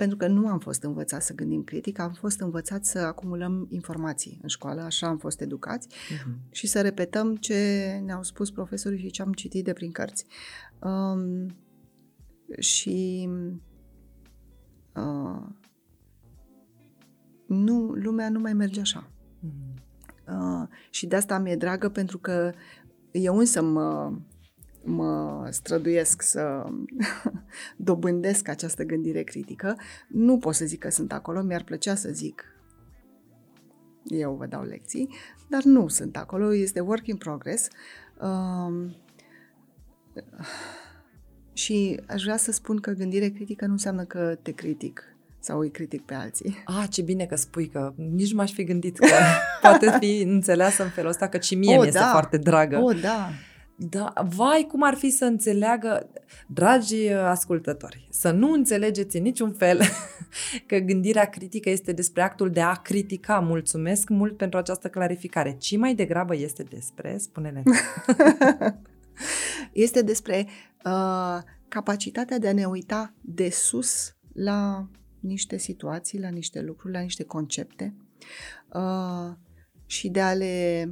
[0.00, 3.66] Uh, pentru că nu am fost învățați să gândim critic, am fost învățați să acumulăm
[3.70, 6.50] informații în școală, așa am fost educați, uh-huh.
[6.50, 10.26] și să repetăm ce ne-au spus profesorii și ce am citit de prin cărți.
[10.82, 11.46] Um,
[12.58, 13.28] și
[14.94, 15.46] uh,
[17.46, 19.10] nu, lumea nu mai merge așa.
[19.10, 19.80] Uh-huh.
[20.28, 22.52] Uh, și de asta mi-e dragă pentru că
[23.10, 24.12] eu însă mă
[24.84, 26.64] mă străduiesc să
[27.76, 29.76] dobândesc această gândire critică.
[30.08, 32.44] Nu pot să zic că sunt acolo, mi-ar plăcea să zic
[34.04, 35.08] eu vă dau lecții,
[35.48, 37.68] dar nu sunt acolo, este work in progress.
[38.20, 38.96] Um,
[41.52, 45.04] și aș vrea să spun că gândire critică nu înseamnă că te critic
[45.38, 46.62] sau îi critic pe alții.
[46.64, 49.06] Ah, ce bine că spui că nici m-aș fi gândit că
[49.62, 52.10] poate fi înțeleasă în felul ăsta, că și mie O, mi este da.
[52.10, 52.78] foarte dragă.
[52.78, 53.30] O, da,
[53.82, 56.10] Da, vai cum ar fi să înțeleagă,
[56.46, 59.80] dragi uh, ascultători, să nu înțelegeți în niciun fel
[60.66, 63.38] că gândirea critică este despre actul de a critica.
[63.38, 65.56] Mulțumesc mult pentru această clarificare.
[65.58, 67.62] Ci mai degrabă este despre, spune-ne.
[69.72, 70.46] este despre
[70.84, 74.88] uh, capacitatea de a ne uita de sus la
[75.20, 77.94] niște situații, la niște lucruri, la niște concepte
[78.72, 79.34] uh,
[79.86, 80.88] și de a le,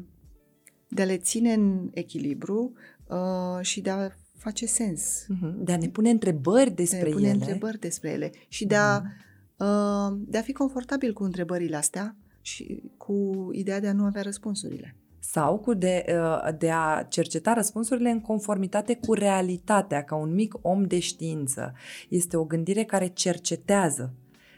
[0.89, 2.72] de a le ține în echilibru
[3.07, 5.24] uh, și de a face sens.
[5.28, 5.64] Mhm.
[5.64, 7.34] De a ne pune întrebări De a despre ne pune ele.
[7.36, 8.97] întrebări despre ele și de a,
[9.57, 14.22] uh, de a fi confortabil cu întrebările astea și cu ideea de a nu avea
[14.22, 14.97] răspunsurile.
[15.18, 20.55] Sau cu de, uh, de a cerceta răspunsurile în conformitate cu realitatea, ca un mic
[20.62, 21.72] om de știință.
[22.09, 24.12] Este o gândire care cercetează,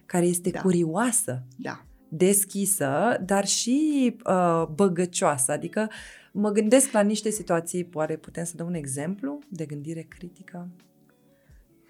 [0.07, 0.61] care este Da.
[0.61, 1.85] curioasă, Da.
[2.09, 5.53] deschisă, dar și uh, băgăcioasă.
[5.53, 5.91] Adică
[6.33, 10.69] mă gândesc la niște situații, poate putem să dăm un exemplu de gândire critică?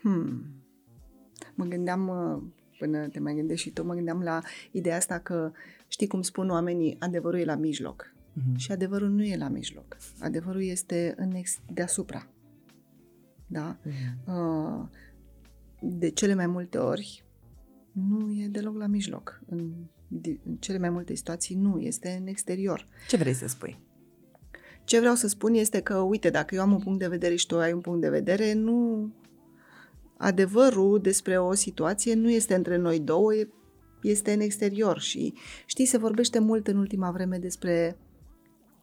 [0.00, 0.44] Hmm.
[1.54, 2.42] Mă gândeam, uh,
[2.78, 5.52] până te mai gândești și tu, mă gândeam la ideea asta că,
[5.88, 8.14] știi cum spun oamenii, adevărul e la mijloc.
[8.32, 8.56] Mhm.
[8.56, 9.96] Și adevărul nu e la mijloc.
[10.20, 12.26] Adevărul este în ex- deasupra.
[13.46, 13.76] Da?
[13.82, 14.32] Mhm.
[14.34, 14.86] Uh,
[15.82, 17.24] De cele mai multe ori
[17.92, 19.40] nu e deloc la mijloc.
[19.46, 19.72] În,
[20.08, 22.86] di- în cele mai multe situații nu, este în exterior.
[23.08, 23.80] Ce vrei să spui?
[24.90, 27.46] Ce vreau să spun este că, uite, dacă eu am un punct de vedere și
[27.46, 29.08] tu ai un punct de vedere, nu...
[30.16, 33.48] Adevărul despre o situație nu este între noi două, e-
[34.02, 35.34] este în exterior și,
[35.66, 37.96] știi, se vorbește mult în ultima vreme despre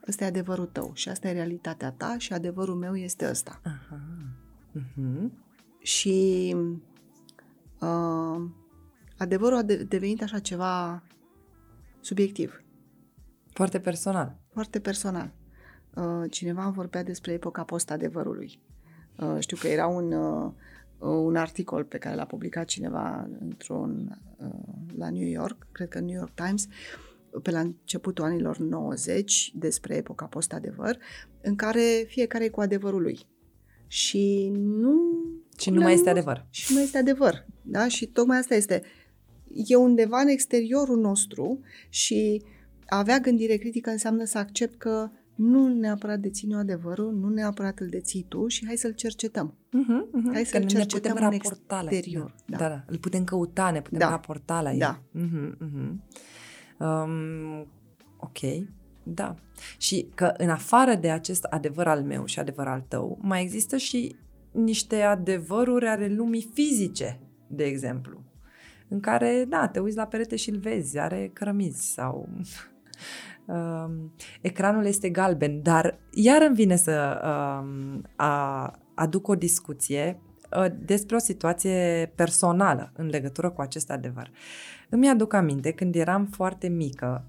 [0.08, 3.62] ăsta e adevărul tău și asta e realitatea ta și adevărul meu este ăsta.
[3.64, 4.02] Aha.
[4.72, 5.32] Mhm.
[5.80, 6.56] Și
[7.80, 8.50] uh,
[9.18, 11.04] adevărul a de- devenit așa ceva
[12.00, 12.64] subiectiv,
[13.54, 14.38] Foarte personal.
[14.54, 15.32] foarte personal.
[15.98, 18.60] Uh, cineva vorbea despre epoca post-adevărului.
[19.20, 20.52] Uh, știu că era un, uh,
[21.00, 26.16] un articol pe care l-a publicat cineva într-un, uh, la New York, cred că New
[26.16, 26.68] York Times,
[27.42, 30.98] pe la începutul anilor 90, despre epoca post-adevăr,
[31.42, 33.20] în care fiecare e cu adevărul lui.
[33.88, 35.00] Și nu...
[35.58, 36.46] Și nu mai este adevăr.
[36.50, 37.46] Și nu este adevăr.
[37.62, 37.88] Da?
[37.88, 38.82] Și tocmai asta este.
[39.54, 42.44] E undeva în exteriorul nostru și
[42.86, 47.80] a avea gândire critică înseamnă să accept că nu neapărat dețin eu adevărul, nu neapărat
[47.80, 49.58] îl deții tu și hai să-l cercetăm.
[49.72, 50.34] Mhm, mhm.
[50.34, 52.58] Hai Că să-l ne cercetăm putem în raporta la exterior, Da.
[52.58, 52.68] da.
[52.68, 52.84] Da, da.
[52.88, 54.10] Îl putem căuta, ne putem Da.
[54.10, 54.78] raporta la el.
[54.78, 55.02] Da.
[55.12, 56.04] Mhm, mhm.
[56.80, 57.68] Um,
[58.18, 58.68] ok.
[59.04, 59.36] Da.
[59.78, 63.78] Și că în afară de acest adevăr al meu și adevăr al tău, mai există
[63.78, 64.16] și
[64.52, 68.24] niște adevăruri ale lumii fizice, de exemplu,
[68.88, 72.30] în care, da, te uiți la perete și îl vezi, are cărămizi sau...
[73.48, 80.20] Um, ecranul este galben, dar iar îmi vine să um, a, aduc o discuție
[80.58, 84.32] uh, despre o situație personală în legătură cu acest adevăr.
[84.90, 87.26] Îmi aduc aminte când eram foarte mică,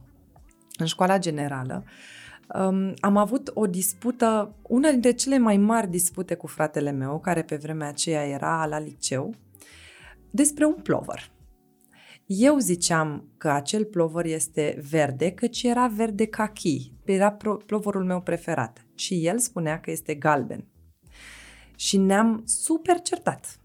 [0.79, 1.85] în școala generală,
[2.55, 7.43] um, am avut o dispută, una dintre cele mai mari dispute cu fratele meu, care
[7.43, 9.35] pe vremea aceea era la liceu,
[10.31, 11.31] despre un plover.
[12.31, 18.21] Eu ziceam că acel plover este verde, căci era verde cachi, era pro- ploverul meu
[18.21, 18.87] preferat.
[18.95, 20.65] Și el spunea că este galben.
[21.77, 23.61] Și ne-am super certat.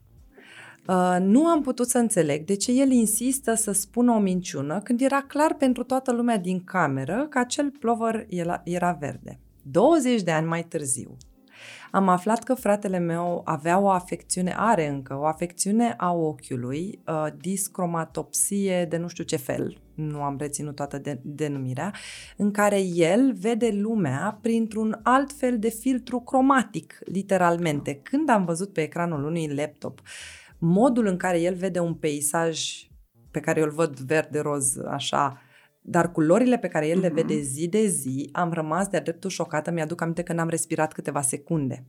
[0.88, 5.02] Uh, nu am putut să înțeleg de ce el insistă să spună o minciună când
[5.02, 9.40] era clar pentru toată lumea din cameră că acel plover era, era verde.
[9.62, 11.18] 20 de ani mai târziu,
[11.92, 17.28] am aflat că fratele meu avea o afecțiune, are încă o afecțiune a ochiului, uh,
[17.38, 21.94] discromatopsie de nu știu ce fel, nu am reținut toată de, denumirea,
[22.38, 28.00] în care el vede lumea printr-un alt fel de filtru cromatic, literalmente.
[28.04, 30.02] Când am văzut pe ecranul unui laptop
[30.64, 32.88] modul în care el vede un peisaj
[33.32, 35.42] pe care eu îl văd verde-roz așa,
[35.86, 37.16] dar culorile pe care el le Mhm.
[37.16, 39.72] vede zi de zi, am rămas de-a dreptul șocată.
[39.72, 41.84] Mi-aduc aminte că n-am respirat câteva secunde.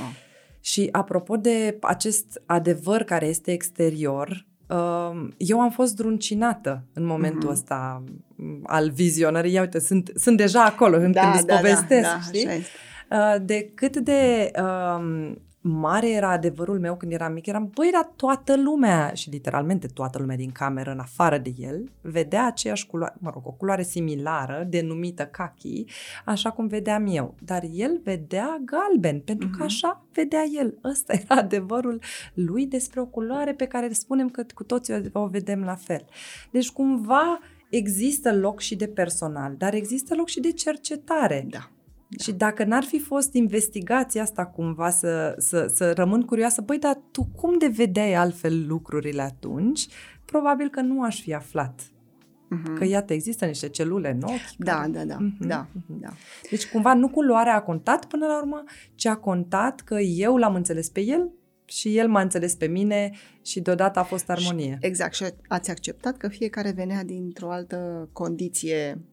[0.00, 0.14] Oh.
[0.60, 7.40] Și apropo de acest adevăr care este exterior, um, eu am fost druncinată în momentul
[7.42, 7.50] Mhm.
[7.50, 8.02] ăsta
[8.36, 9.52] um, al vizionării.
[9.52, 12.46] Ia uite, sunt, sunt deja acolo când, când îți povestesc, da, știi?
[12.46, 12.66] așa este.
[13.10, 15.32] uh, de cât de uh,
[15.62, 20.18] mare era adevărul meu când eram mic, eram, băi, dar toată lumea, și literalmente toată
[20.18, 24.66] lumea din cameră, în afară de el, vedea aceeași culoare, mă rog, o culoare similară,
[24.68, 25.84] denumită kaki,
[26.24, 27.34] așa cum vedeam eu.
[27.38, 29.62] Dar el vedea galben, pentru că mhm.
[29.62, 30.78] așa vedea el.
[30.84, 32.00] Ăsta era adevărul
[32.34, 36.04] lui despre o culoare pe care spunem că cu toții o vedem la fel.
[36.50, 37.38] Deci, cumva,
[37.70, 41.46] există loc și de personal, dar există loc și de cercetare.
[41.50, 41.70] Da.
[42.16, 42.24] Da.
[42.24, 47.00] Și dacă n-ar fi fost investigația asta cumva să, să, să rămân curioasă, băi, dar
[47.10, 49.86] tu cum de vedeai altfel lucrurile atunci?
[50.24, 51.80] Probabil că nu aș fi aflat.
[51.82, 52.78] Uh-huh.
[52.78, 54.56] Că iată, există niște celule în ochi.
[54.58, 54.88] Da, care...
[54.88, 55.46] da, da, uh-huh.
[55.46, 56.00] da, uh-huh.
[56.00, 56.08] da.
[56.50, 58.62] Deci cumva nu culoarea a contat până la urmă,
[58.94, 61.30] ci a contat că eu l-am înțeles pe el
[61.64, 63.10] și el m-a înțeles pe mine
[63.42, 64.78] și deodată a fost armonie.
[64.80, 69.04] Exact, și ați acceptat că fiecare venea dintr-o altă condiție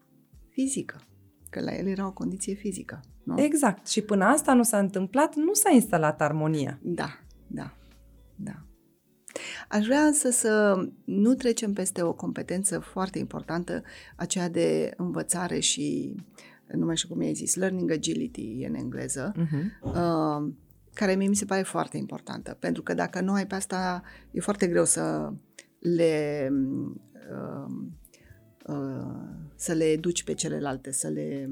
[0.50, 1.02] fizică.
[1.50, 3.00] Că la el era o condiție fizică.
[3.24, 3.41] Nu?
[3.41, 3.88] Exact.
[3.88, 6.80] Și până asta nu s-a întâmplat, nu s-a instalat armonia.
[6.82, 7.74] Da, da,
[8.36, 8.64] da.
[9.70, 13.84] Aș vrea însă să nu trecem peste o competență foarte importantă,
[14.16, 16.16] aceea de învățare și,
[16.68, 19.93] nu mai știu cum i-ai zis, learning agility în engleză, uh-huh.
[19.93, 20.54] uh,
[20.93, 22.58] care mie mi se pare foarte importantă.
[22.60, 25.34] Pentru că dacă nu ai pe asta, e foarte greu să
[25.80, 26.95] le uh,
[27.30, 27.72] Uh,
[29.55, 31.49] să le educi pe celelalte, să le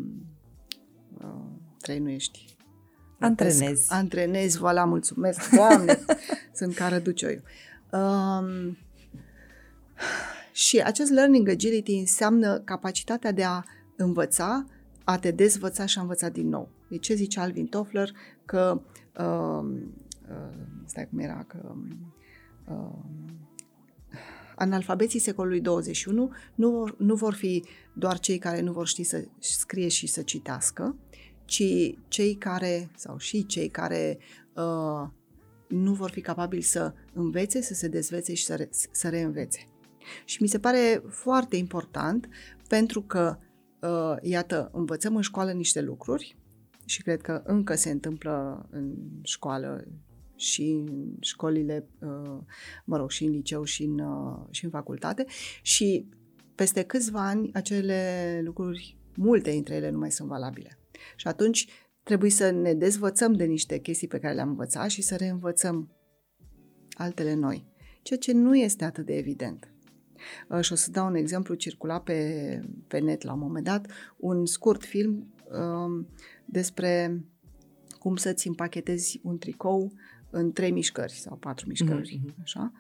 [1.18, 1.46] uh,
[1.82, 2.46] trăinuiești.
[3.20, 3.92] Antrenezi.
[3.92, 6.00] Antrenezi, voilà, mulțumesc, Doamne,
[6.54, 7.42] sunt ca răducioiu.
[7.92, 8.78] Um,
[10.52, 13.64] și acest learning agility înseamnă capacitatea de a
[13.96, 14.66] învăța,
[15.04, 16.70] a te dezvăța și a învăța din nou.
[16.90, 18.12] Deci ce zice Alvin Toffler?
[18.46, 18.82] Că,
[19.18, 19.70] uh,
[20.30, 21.76] uh, stai cum era, că
[22.68, 23.00] uh,
[24.58, 29.26] analfabeții secolului 21 nu vor, nu vor fi doar cei care nu vor ști să
[29.40, 30.96] scrie și să citească,
[31.46, 31.64] ci
[32.08, 34.18] cei care, sau și cei care
[34.54, 35.10] uh,
[35.68, 39.68] nu vor fi capabili să învețe, să se dezvețe și să, re, să reînvețe.
[40.26, 42.28] Și mi se pare foarte important
[42.68, 43.38] pentru că,
[43.82, 46.38] uh, iată, învățăm în școală niște lucruri
[46.86, 49.88] și cred că încă se întâmplă în școală
[50.38, 52.38] și în școlile, uh,
[52.86, 55.26] mă rog, și în liceu și în, uh, și în facultate
[55.62, 56.10] și
[56.56, 60.80] peste câțiva ani acele lucruri, multe dintre ele nu mai sunt valabile.
[61.16, 61.68] Și atunci
[62.04, 65.92] trebuie să ne dezvățăm de niște chestii pe care le-am învățat și să reînvățăm
[66.92, 67.68] altele noi,
[68.02, 69.72] ceea ce nu este atât de evident.
[70.50, 73.88] Uh, și o să dau un exemplu, circula pe, pe net la un moment dat
[74.18, 76.06] un scurt film uh,
[76.46, 77.22] despre
[78.00, 79.94] cum să-ți împachetezi un tricou
[80.38, 82.42] în trei mișcări sau patru mișcări, mm-hmm.
[82.42, 82.72] așa,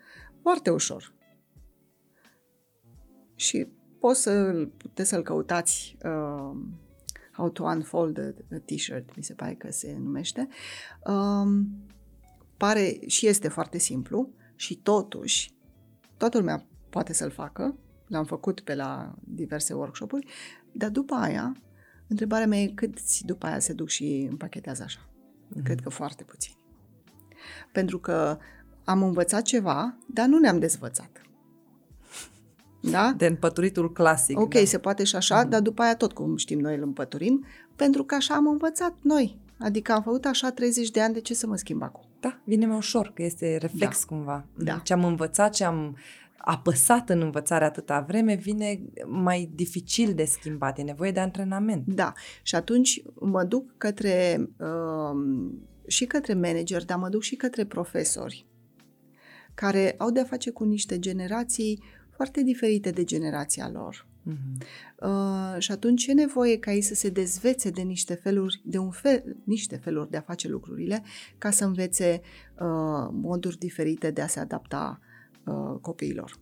[0.41, 1.13] foarte ușor.
[3.35, 3.67] Și
[3.99, 6.57] poți să puteți să-l căutați uh,
[7.31, 10.47] How to Unfold a, a T-shirt, mi se pare că se numește.
[11.05, 11.67] Um,
[12.57, 15.55] pare și este foarte simplu și totuși
[16.17, 17.77] toată lumea poate să-l facă.
[18.07, 20.27] L-am făcut pe la diverse workshop-uri,
[20.71, 21.55] dar după aia,
[22.07, 25.09] întrebarea mea e câți după aia se duc și împachetează așa.
[25.09, 25.63] Mm-hmm.
[25.63, 26.56] Cred că foarte puțini
[27.71, 28.37] pentru că
[28.83, 31.21] am învățat ceva, dar nu ne-am dezvățat.
[32.81, 33.13] Da?
[33.17, 34.39] De împăturitul clasic.
[34.39, 34.65] Ok, da.
[34.65, 35.49] se poate și așa, mm-hmm.
[35.49, 37.45] dar după aia tot cum știm noi îl împăturim,
[37.75, 39.39] pentru că așa am învățat noi.
[39.59, 42.03] Adică am făcut așa 30 de ani, de ce să mă schimb acum?
[42.19, 44.15] Da, vine mai ușor, că este reflex da.
[44.15, 44.45] cumva.
[44.57, 44.79] Da.
[44.83, 45.97] Ce am învățat, ce am
[46.37, 51.83] apăsat în învățare atâta vreme, vine mai dificil de schimbat, e nevoie de antrenament.
[51.85, 55.19] Da, și atunci mă duc către uh,
[55.87, 58.45] și către manager, dar mă duc și către profesori
[59.57, 64.07] care au de-a face cu niște generații foarte diferite de generația lor.
[64.27, 64.65] Uh-huh.
[64.99, 68.91] Uh, și atunci e nevoie ca ei să se dezvețe de niște feluri, de un
[68.91, 71.03] fel, niște feluri de a face lucrurile,
[71.37, 72.21] ca să învețe
[72.59, 74.99] uh, moduri diferite de a se adapta
[75.45, 76.39] uh, copiilor.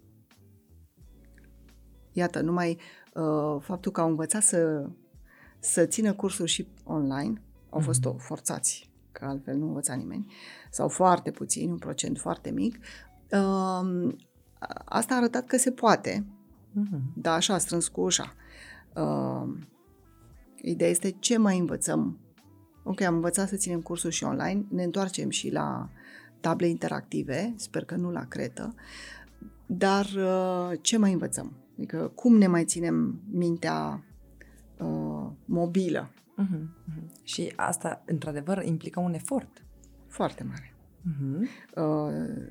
[2.12, 2.78] Iată, numai
[3.14, 4.90] uh, faptul că au învățat să,
[5.60, 8.18] să țină cursuri și online, au fost uh-huh.
[8.18, 10.34] forțați că altfel nu învăța nimeni,
[10.72, 12.78] sau foarte puțini, un procent foarte mic,
[13.32, 14.16] um,
[14.86, 16.26] asta a arătat că se poate,
[16.72, 17.00] uh-huh.
[17.16, 18.34] da, așa, strâns cu ușa.
[18.96, 19.68] Um,
[20.62, 22.20] ideea este ce mai învățăm.
[22.84, 25.90] Ok, am învățat să ținem cursul și online, ne întoarcem și la
[26.40, 28.76] table interactive, sper că nu la cretă,
[29.66, 31.52] dar uh, ce mai învățăm?
[31.78, 34.04] Adică cum ne mai ținem mintea
[34.78, 36.12] uh, mobilă,
[36.44, 37.24] Uh-huh, uh-huh.
[37.24, 39.66] Și asta, într-adevăr, implică un efort.
[40.08, 40.74] Foarte mare.
[41.06, 41.48] Uh-huh.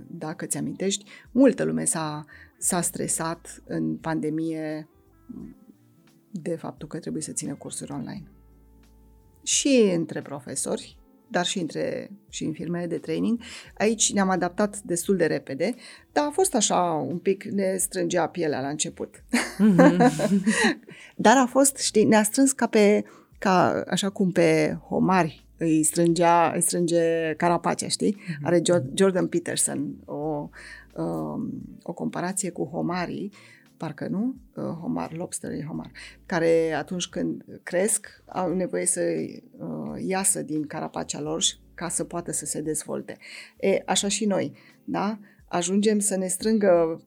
[0.07, 2.25] Dacă ți amintești, multă lume s-a,
[2.59, 4.89] s-a stresat în pandemie
[6.31, 8.29] de faptul că trebuie să țină cursuri online.
[9.43, 13.41] și între profesori, dar și, între, și în firmele de training.
[13.79, 15.75] Aici ne-am adaptat destul de repede,
[16.13, 19.25] dar a fost așa un pic, ne strângea pielea la început.
[19.59, 20.11] Mm-hmm.
[21.17, 23.05] dar a fost, știi, ne-a strâns ca pe,
[23.45, 28.17] ca, așa cum pe homari îi strângea, îi strânge carapacea, știi?
[28.17, 28.43] Mm-hmm.
[28.43, 28.63] Are
[28.95, 30.49] Jordan Peterson o,
[30.95, 31.51] um,
[31.83, 33.33] o comparație cu homarii
[33.77, 35.91] parcă nu, uh, homar, lobster e homar,
[36.27, 41.43] care atunci când cresc au nevoie să uh, iasă din carapacea lor
[41.75, 43.17] ca să poată să se dezvolte.
[43.61, 44.53] E, așa și noi,
[44.85, 45.19] da?
[45.49, 47.03] Ajungem să ne strângă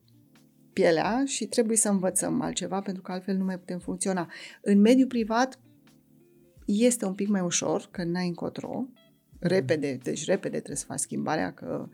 [0.73, 4.31] pielea și trebuie să învățăm altceva pentru că altfel nu mai putem funcționa.
[4.61, 5.59] În mediul privat
[6.67, 8.85] este un pic mai ușor, că n-ai încotro,
[9.39, 11.89] repede, deci repede trebuie să faci schimbarea, că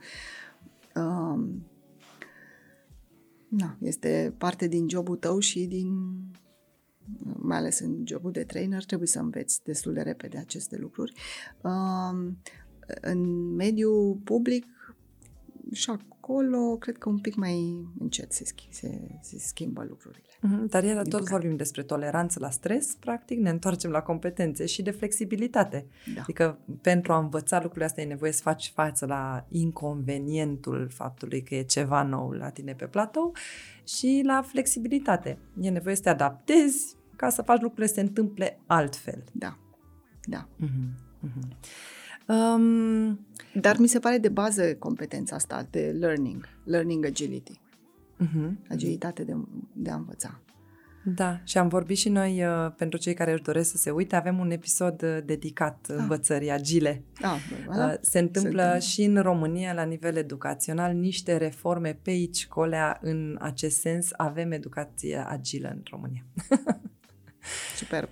[0.95, 1.65] um,
[3.57, 6.17] Na, este parte din jobul tău și din,
[7.35, 11.13] mai ales în jobul de trainer, trebuie să înveți destul de repede aceste lucruri.
[13.01, 14.65] În mediul public
[15.71, 15.91] și
[16.23, 20.23] acolo cred că un pic mai încet se, se, se schimbă lucrurile.
[20.27, 21.29] Mm-hmm, dar iar tot păcate.
[21.29, 25.85] vorbim despre toleranță la stres, practic ne întoarcem la competențe și de flexibilitate.
[26.15, 26.21] Da.
[26.21, 31.55] Adică pentru a învăța lucrurile astea e nevoie să faci față la inconvenientul faptului că
[31.55, 33.35] e ceva nou la tine pe platou
[33.87, 35.37] și la flexibilitate.
[35.61, 39.23] E nevoie să te adaptezi ca să faci lucrurile să se întâmple altfel.
[39.31, 39.57] Da,
[40.23, 40.47] da.
[40.59, 41.27] Mm-hmm.
[41.27, 42.01] Mm-hmm.
[42.27, 43.19] Um,
[43.53, 47.59] Dar mi se pare de bază competența asta de learning, learning agility.
[48.23, 48.69] Uh-huh.
[48.69, 49.33] Agilitate de,
[49.73, 50.41] de a învăța.
[51.05, 54.15] Da, și am vorbit și noi, uh, pentru cei care își doresc să se uite,
[54.15, 55.95] avem un episod uh, dedicat ah.
[55.97, 57.03] învățării agile.
[57.21, 57.39] Ah,
[57.75, 57.85] da.
[57.85, 62.97] Uh, se întâmplă se și în România, la nivel educațional, niște reforme pe aici, colea,
[63.01, 64.09] în acest sens.
[64.11, 66.25] Avem educație agilă în România.
[67.79, 68.09] Superb.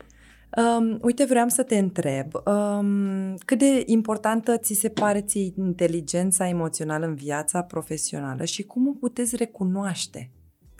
[0.57, 6.47] Um, uite, vreau să te întreb, um, cât de importantă ți se pare ție inteligența
[6.47, 10.31] emoțională în viața profesională și cum o puteți recunoaște?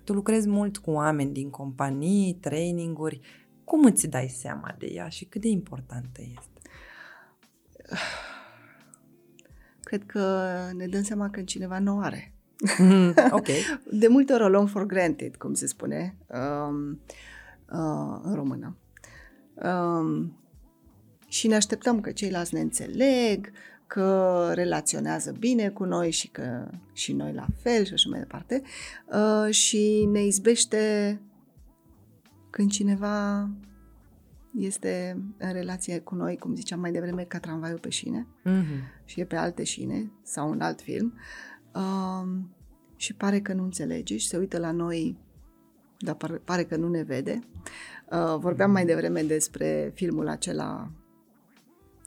[0.03, 3.19] Tu lucrezi mult cu oameni din companii, traininguri,
[3.63, 6.69] cum îți dai seama de ea și cât de importantă este?
[9.84, 12.34] Cred că ne dăm seama că cineva nu are.
[12.78, 13.47] Mm, ok.
[13.91, 16.99] De multe ori o luăm for granted, cum se spune um,
[17.69, 18.76] uh, în română.
[19.66, 20.36] Um,
[21.28, 23.51] și ne așteptăm că ceilalți ne înțeleg,
[23.88, 28.62] că relaționează bine cu noi și că și noi la fel și așa mai departe.
[29.05, 31.20] Uh, și ne izbește
[32.49, 33.49] când cineva
[34.57, 39.03] este în relație cu noi, cum ziceam mai devreme, ca tramvaiul pe șine uh-huh.
[39.05, 41.14] și e pe alte șine sau un alt film
[41.74, 42.28] uh,
[42.95, 45.18] și pare că nu înțelege și se uită la noi,
[45.97, 47.39] dar pare, pare că nu ne vede.
[48.12, 50.91] Uh, vorbeam mai devreme despre filmul acela,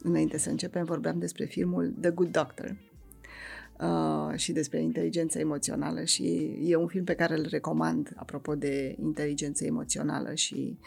[0.03, 2.77] înainte să începem, vorbeam despre filmul The Good Doctor
[3.81, 8.97] uh, și despre inteligența emoțională și e un film pe care îl recomand apropo de
[9.01, 10.79] inteligență emoțională și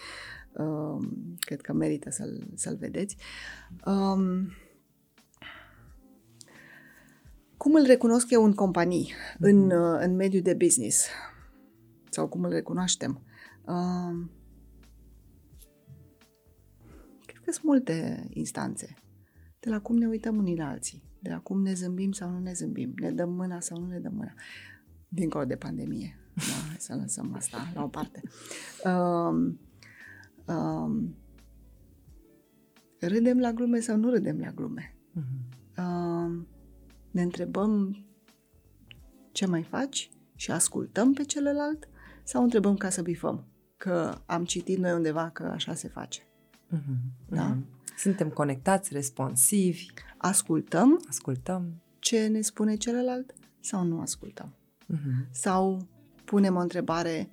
[0.51, 1.07] uh,
[1.39, 3.17] cred că merită să-l, să-l vedeți.
[3.85, 4.51] Um,
[7.57, 9.39] cum îl recunosc eu în companii, mm-hmm.
[9.39, 9.75] în, mhm.
[9.75, 11.07] uh, în mediul de business?
[12.09, 13.21] Sau cum îl recunoaștem?
[13.65, 14.35] Uh,
[17.51, 18.95] sunt multe instanțe.
[19.59, 22.39] De la cum ne uităm unii la alții, de la cum ne zâmbim sau nu
[22.39, 24.33] ne zâmbim, ne dăm mâna sau nu ne dăm mâna,
[25.07, 26.19] dincolo de pandemie.
[26.35, 28.21] Da, hai să lăsăm asta la o parte.
[28.83, 29.59] Um,
[30.55, 31.15] um,
[32.99, 34.95] râdem la glume sau nu râdem la glume?
[35.15, 35.77] Uh-huh.
[35.77, 36.47] Um,
[37.11, 38.05] ne întrebăm
[39.31, 41.89] ce mai faci și ascultăm pe celălalt
[42.23, 43.47] sau întrebăm ca să bifăm?
[43.77, 46.26] Că am citit noi undeva că așa se face.
[46.75, 47.27] Mm-hmm.
[47.29, 47.55] Da?
[47.55, 47.95] Mm-hmm.
[47.97, 49.85] Suntem conectați, responsivi.
[50.17, 51.03] Ascultăm.
[51.09, 51.81] Ascultăm.
[51.99, 54.55] Ce ne spune celălalt sau nu ascultăm.
[54.93, 55.31] Mm-hmm.
[55.31, 55.87] Sau
[56.25, 57.29] punem o întrebare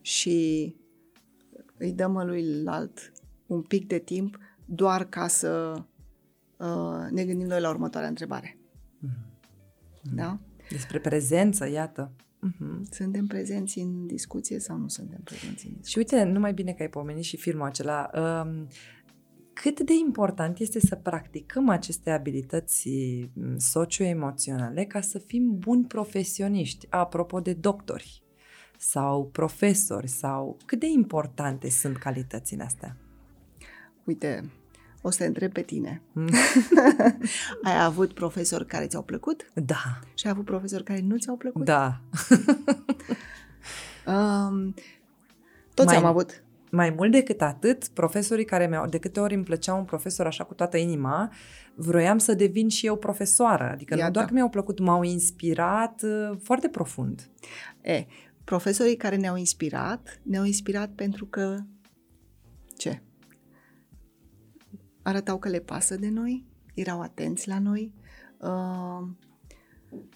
[0.00, 0.76] și
[1.78, 3.12] îi dăm lui alt
[3.46, 5.82] un pic de timp doar ca să
[6.56, 8.58] uh, ne gândim noi la următoarea întrebare.
[8.58, 10.14] Mm-hmm.
[10.14, 10.38] Da?
[10.70, 12.12] Despre prezență, iată.
[12.48, 12.80] Uh-huh.
[12.90, 15.90] Suntem prezenți în discuție sau nu suntem prezenți în discuție?
[15.90, 18.10] Și uite, nu mai bine că ai pomenit și filmul acela.
[18.14, 18.68] Um,
[19.52, 22.88] cât de important este să practicăm aceste abilități
[23.32, 28.22] mm, socioemoționale ca să fim buni profesioniști, apropo de doctori
[28.78, 32.96] sau profesori sau cât de importante sunt calitățile astea?
[34.04, 34.50] Uite,
[35.00, 36.02] o să te întreb pe tine.
[36.12, 36.28] Mm.
[37.64, 39.50] ai avut profesori care ți-au plăcut?
[39.54, 40.00] Da.
[40.14, 41.64] Și ai avut profesori care nu ți-au plăcut?
[41.64, 42.00] Da.
[44.14, 44.74] um,
[45.74, 46.42] toți mai, am avut.
[46.70, 50.44] mai mult decât atât, profesorii care mi-au, de câte ori îmi plăcea un profesor așa
[50.44, 51.32] cu toată inima,
[51.74, 53.70] vroiam să devin și eu profesoară.
[53.72, 54.06] Adică Iată.
[54.06, 57.30] nu doar că mi-au plăcut, m-au inspirat uh, foarte profund.
[57.80, 58.06] E,
[58.44, 61.58] profesorii care ne-au inspirat, ne-au inspirat pentru că
[62.76, 63.02] ce?
[65.02, 66.44] Arătau că le pasă de noi,
[66.74, 67.92] erau atenți la noi,
[68.38, 69.08] uh,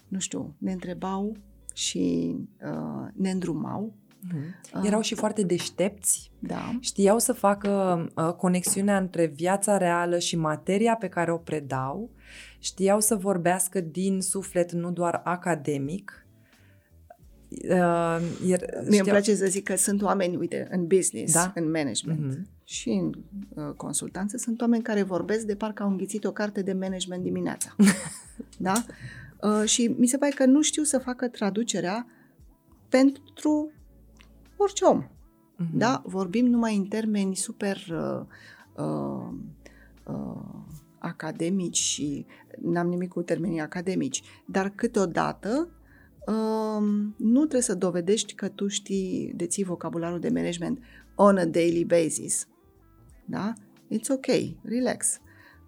[0.07, 1.37] nu știu, ne întrebau
[1.73, 3.93] și uh, ne îndrumau
[4.25, 4.85] Uh-huh.
[4.85, 6.77] Erau și foarte deștepți, da.
[6.79, 7.69] știau să facă
[8.15, 12.11] uh, conexiunea între viața reală și materia pe care o predau,
[12.59, 16.27] știau să vorbească din suflet, nu doar academic.
[17.49, 18.17] Uh,
[18.47, 18.85] er, Mie știau...
[18.87, 21.51] îmi place să zic că sunt oameni, uite, în business, da?
[21.55, 22.54] în management uh-huh.
[22.67, 23.11] Și în
[23.49, 27.75] uh, consultanță, sunt oameni care vorbesc de parcă au înghițit o carte de management dimineața.
[28.57, 28.73] da?
[29.41, 32.07] Uh, și mi se pare că nu știu să facă traducerea
[32.89, 33.71] pentru
[34.57, 35.03] orice om.
[35.03, 35.73] Uh-huh.
[35.73, 36.01] Da?
[36.05, 38.25] Vorbim numai în termeni super uh,
[38.85, 39.33] uh,
[40.03, 40.63] uh,
[40.99, 42.25] academici și
[42.61, 45.69] n-am nimic cu termenii academici, dar câteodată
[46.27, 46.87] uh,
[47.17, 50.79] nu trebuie să dovedești că tu știi, deții vocabularul de management
[51.15, 52.47] on a daily basis.
[53.25, 53.53] Da?
[53.91, 54.25] It's ok,
[54.61, 55.11] relax.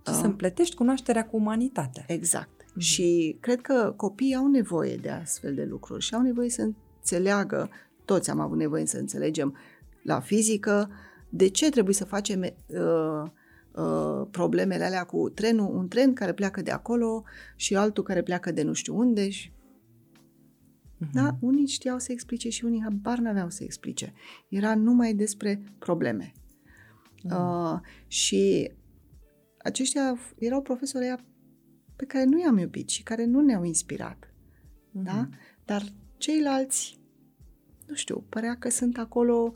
[0.05, 2.03] Și uh, să împletești cunoașterea cu umanitatea.
[2.07, 2.63] Exact.
[2.63, 2.77] Mm-hmm.
[2.77, 7.69] Și cred că copiii au nevoie de astfel de lucruri și au nevoie să înțeleagă
[8.07, 9.57] toți am avut nevoie să înțelegem
[10.03, 10.89] la fizică
[11.29, 13.29] de ce trebuie să facem uh,
[13.71, 17.23] uh, problemele alea cu trenul, un tren care pleacă de acolo
[17.55, 19.29] și altul care pleacă de nu știu unde.
[19.29, 19.51] Și...
[19.51, 21.11] Uh-huh.
[21.13, 21.37] Da?
[21.39, 24.13] Unii știau să explice și unii habar n-aveau să explice.
[24.47, 26.31] Era numai despre probleme.
[27.18, 27.74] Uh-huh.
[27.74, 28.72] Uh, și
[29.57, 31.15] aceștia erau profesori
[31.95, 34.26] pe care nu i-am iubit și care nu ne-au inspirat.
[34.26, 35.03] Uh-huh.
[35.03, 35.30] Da?
[35.65, 35.84] Dar
[36.18, 36.99] ceilalți
[37.88, 39.53] nu știu, părea că sunt acolo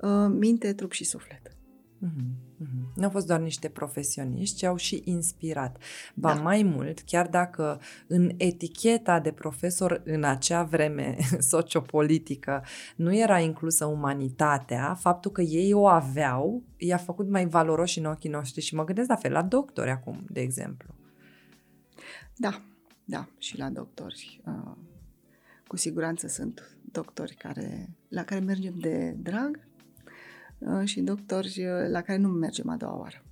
[0.00, 1.48] uh, minte, trup și suflet.
[1.48, 2.43] Mm-hmm.
[2.62, 2.94] Mm-hmm.
[2.94, 5.82] Nu au fost doar niște profesioniști, ci au și inspirat.
[6.14, 6.40] Ba da.
[6.40, 11.16] mai mult, chiar dacă în eticheta de profesor în acea vreme
[11.52, 12.64] sociopolitică
[12.96, 18.30] nu era inclusă umanitatea, faptul că ei o aveau i-a făcut mai valoroși în ochii
[18.30, 20.94] noștri și mă gândesc la fel la doctori acum, de exemplu.
[22.36, 22.62] Da,
[23.04, 24.40] da, și la doctori.
[24.46, 24.76] Uh,
[25.66, 29.73] cu siguranță sunt doctori care, la care mergem de drag uh,
[30.84, 33.24] și doctori uh, la care nu mergem a doua oară.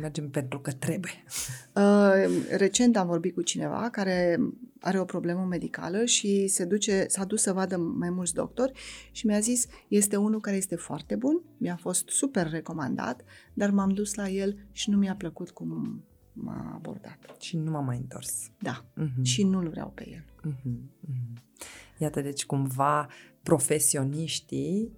[0.00, 1.22] Mergem pentru că trebuie.
[1.74, 4.38] Uh, recent am vorbit cu cineva care
[4.80, 8.72] are o problemă medicală și se duce, s-a dus să vadă mai mulți doctori
[9.10, 13.24] și mi-a zis, este unul care este foarte bun, mi-a fost super recomandat,
[13.54, 17.18] dar m-am dus la el și nu mi-a plăcut cum m-a abordat.
[17.40, 18.50] Și nu m-a mai întors.
[18.58, 18.84] Da.
[18.84, 19.22] Uh-huh.
[19.22, 20.24] Și nu-l vreau pe el.
[20.50, 20.72] Uh-huh.
[21.06, 21.42] Uh-huh.
[21.98, 23.08] Iată, deci cumva
[23.42, 24.92] profesioniștii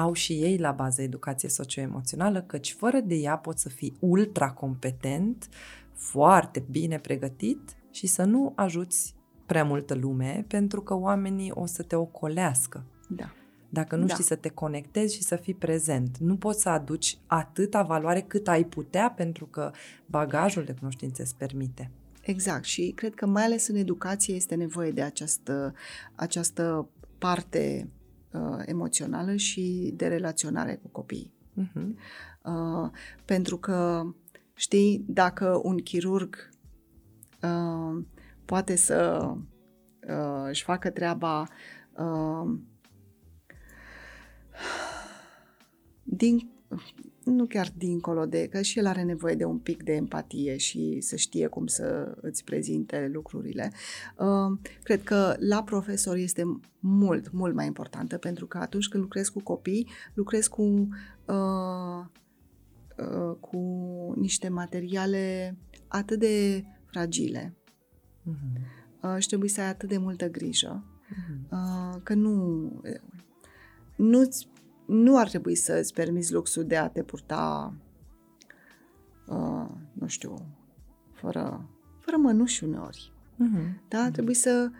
[0.00, 4.50] au și ei la bază educație socioemoțională, căci fără de ea poți să fii ultra
[4.50, 5.48] competent,
[5.92, 9.14] foarte bine pregătit și să nu ajuți
[9.46, 12.84] prea multă lume, pentru că oamenii o să te ocolească.
[13.08, 13.32] Da.
[13.68, 14.12] Dacă nu da.
[14.12, 18.48] știi să te conectezi și să fii prezent, nu poți să aduci atâta valoare cât
[18.48, 19.70] ai putea, pentru că
[20.06, 21.90] bagajul de cunoștințe îți permite.
[22.20, 25.74] Exact și cred că mai ales în educație este nevoie de această,
[26.14, 26.88] această
[27.18, 27.88] parte
[28.32, 31.32] uh, emoțională și de relaționare cu copiii.
[31.60, 31.88] Uh-huh.
[32.42, 32.90] Uh,
[33.24, 34.06] pentru că,
[34.54, 36.50] știi, dacă un chirurg
[37.42, 38.04] uh,
[38.44, 39.30] poate să
[40.08, 41.48] uh, își facă treaba
[41.92, 42.58] uh,
[46.02, 46.50] din
[47.34, 51.00] nu chiar dincolo de, că și el are nevoie de un pic de empatie și
[51.00, 53.72] să știe cum să îți prezinte lucrurile.
[54.18, 59.32] Uh, cred că la profesor este mult, mult mai importantă, pentru că atunci când lucrezi
[59.32, 60.88] cu copii, lucrezi cu,
[61.26, 62.04] uh,
[62.96, 63.58] uh, cu
[64.16, 65.56] niște materiale
[65.88, 67.56] atât de fragile
[68.30, 69.18] uh-huh.
[69.18, 72.02] și trebuie să ai atât de multă grijă uh-huh.
[72.02, 72.70] că nu
[73.98, 74.48] nu-ți
[74.88, 77.74] nu ar trebui să îți permiți luxul de a te purta,
[79.26, 80.34] uh, nu știu,
[81.12, 81.68] fără,
[82.00, 83.12] fără mănuși uneori.
[83.34, 83.88] Uh-huh.
[83.88, 84.08] Da?
[84.08, 84.12] Uh-huh.
[84.12, 84.70] Trebuie să,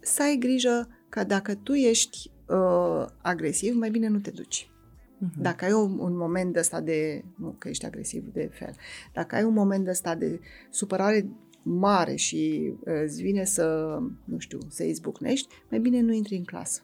[0.00, 4.70] să ai grijă că dacă tu ești uh, agresiv, mai bine nu te duci.
[4.70, 5.40] Uh-huh.
[5.40, 8.74] Dacă ai un, un moment de ăsta de, nu că ești agresiv de fel,
[9.12, 10.40] dacă ai un moment de ăsta de
[10.70, 11.30] supărare
[11.62, 16.44] mare și uh, îți vine să, nu știu, să izbucnești, mai bine nu intri în
[16.44, 16.82] clasă.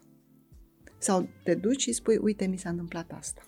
[0.97, 3.41] Sau te duci și spui, uite, mi s-a întâmplat asta.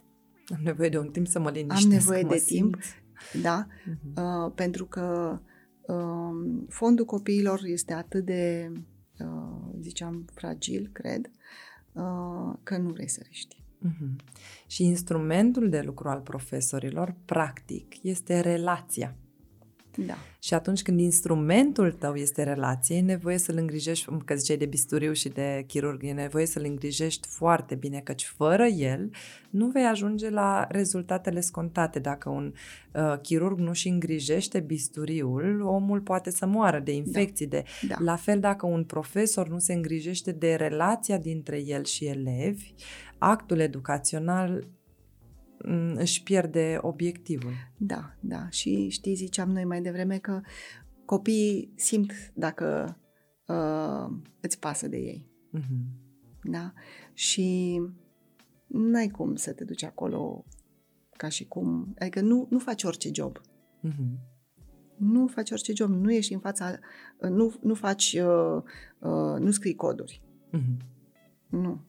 [0.56, 1.86] Am nevoie de un timp să mă liniștesc.
[1.86, 2.72] Am nevoie de simt.
[2.72, 2.84] timp,
[3.44, 4.14] da, uh-huh.
[4.16, 5.40] uh, pentru că
[5.82, 8.72] uh, fondul copiilor este atât de,
[9.20, 11.32] uh, ziceam, fragil, cred,
[11.94, 13.64] uh, că nu vrei să riști.
[13.86, 14.16] Mm-hmm.
[14.68, 19.16] Și instrumentul de lucru al profesorilor, practic, este relația.
[20.06, 20.18] Da.
[20.40, 25.14] Și atunci când instrumentul tău este relație, e nevoie să-l îngrijești, că ziceai de bisturiu
[25.14, 29.10] și de chirurg, e nevoie să-l îngrijești foarte bine, căci fără el
[29.50, 32.00] nu vei ajunge la rezultatele scontate.
[32.00, 32.54] Dacă un
[32.94, 37.48] uh, chirurg nu și îngrijește bisturiul, omul poate să moară de infecții.
[37.48, 37.58] Da.
[37.58, 37.64] De...
[37.88, 37.96] Da.
[38.00, 42.74] La fel, dacă un profesor nu se îngrijește de relația dintre el și elevi,
[43.18, 44.77] actul educațional Mm,
[45.96, 47.52] își pierde obiectivul.
[47.78, 48.50] Da, da.
[48.50, 50.42] Și știi, ziceam noi mai devreme că
[51.06, 52.98] copiii simt dacă
[53.48, 55.30] uh, îți pasă de ei.
[55.58, 56.06] Uh-huh.
[56.44, 56.74] Da?
[57.14, 57.82] Și
[58.68, 60.46] n-ai cum să te duci acolo
[61.18, 61.94] ca și cum...
[62.00, 63.42] Adică nu, nu faci orice job.
[63.84, 64.36] Uh-huh.
[64.98, 65.90] Nu faci orice job.
[65.90, 66.80] Nu ești în fața...
[67.20, 68.14] Nu, nu faci...
[68.14, 68.64] Uh,
[69.00, 70.22] uh, nu scrii coduri.
[70.54, 70.86] Uh-huh.
[71.50, 71.82] Nu.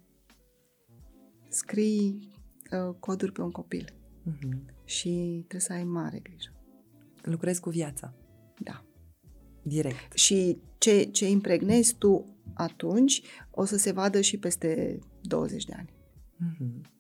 [1.49, 2.37] Scrii
[2.73, 3.95] uh, coduri pe un copil.
[4.31, 4.75] Uh-huh.
[4.85, 5.09] Și
[5.39, 6.53] trebuie să ai mare grijă.
[7.23, 8.15] Lucrezi cu viața.
[8.59, 8.85] Da.
[9.63, 10.13] Direct.
[10.13, 12.25] Și ce, ce impregnezi tu
[12.55, 15.93] atunci o să se vadă și peste 20 de ani.
[16.45, 16.98] Uh-huh.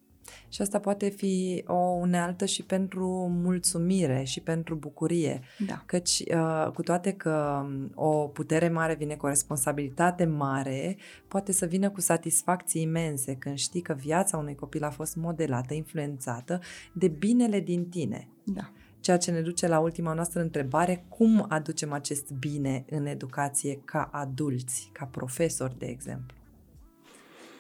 [0.48, 5.40] Și asta poate fi o unealtă și pentru mulțumire și pentru bucurie.
[5.66, 5.82] Da.
[5.86, 10.96] Căci, uh, cu toate că um, o putere mare vine cu o responsabilitate mare,
[11.28, 15.74] poate să vină cu satisfacții imense când știi că viața unui copil a fost modelată,
[15.74, 16.60] influențată
[16.92, 18.28] de binele din tine.
[18.44, 18.70] Da.
[19.00, 24.08] Ceea ce ne duce la ultima noastră întrebare, cum aducem acest bine în educație ca
[24.12, 26.36] adulți, ca profesori, de exemplu?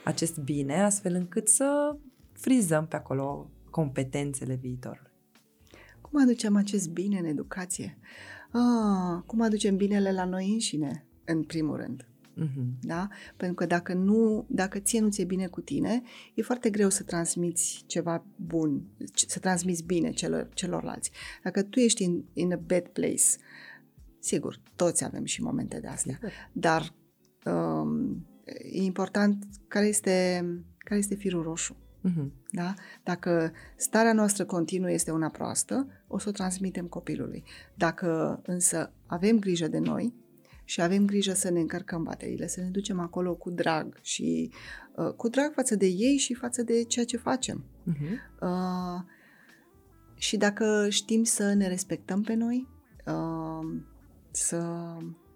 [0.04, 1.96] Acest bine, astfel încât să
[2.38, 5.10] frizăm pe acolo competențele viitorului.
[6.00, 7.98] Cum aducem acest bine în educație?
[8.50, 12.08] Ah, cum aducem binele la noi înșine, în primul rând.
[12.42, 12.80] Uh-huh.
[12.80, 13.08] Da?
[13.36, 16.02] Pentru că dacă nu, dacă ție nu ți-e bine cu tine,
[16.34, 18.82] e foarte greu să transmiți ceva bun,
[19.26, 21.10] să transmiți bine celor, celorlalți.
[21.42, 23.24] Dacă tu ești in, in a bad place,
[24.18, 26.32] sigur, toți avem și momente de astea, sigur.
[26.52, 26.94] dar
[27.44, 28.26] um,
[28.72, 30.44] e important care este,
[30.78, 31.76] care este firul roșu.
[32.08, 32.30] Uh-huh.
[32.50, 32.74] Da?
[33.02, 37.44] Dacă starea noastră continuă este una proastă, o să o transmitem copilului.
[37.74, 40.14] Dacă însă avem grijă de noi
[40.64, 44.50] și avem grijă să ne încărcăm bateriile, să ne ducem acolo cu drag și
[44.96, 47.64] uh, cu drag față de ei și față de ceea ce facem.
[47.64, 48.40] Uh-huh.
[48.40, 49.02] Uh,
[50.14, 52.68] și dacă știm să ne respectăm pe noi,
[53.06, 53.80] uh,
[54.30, 54.58] să,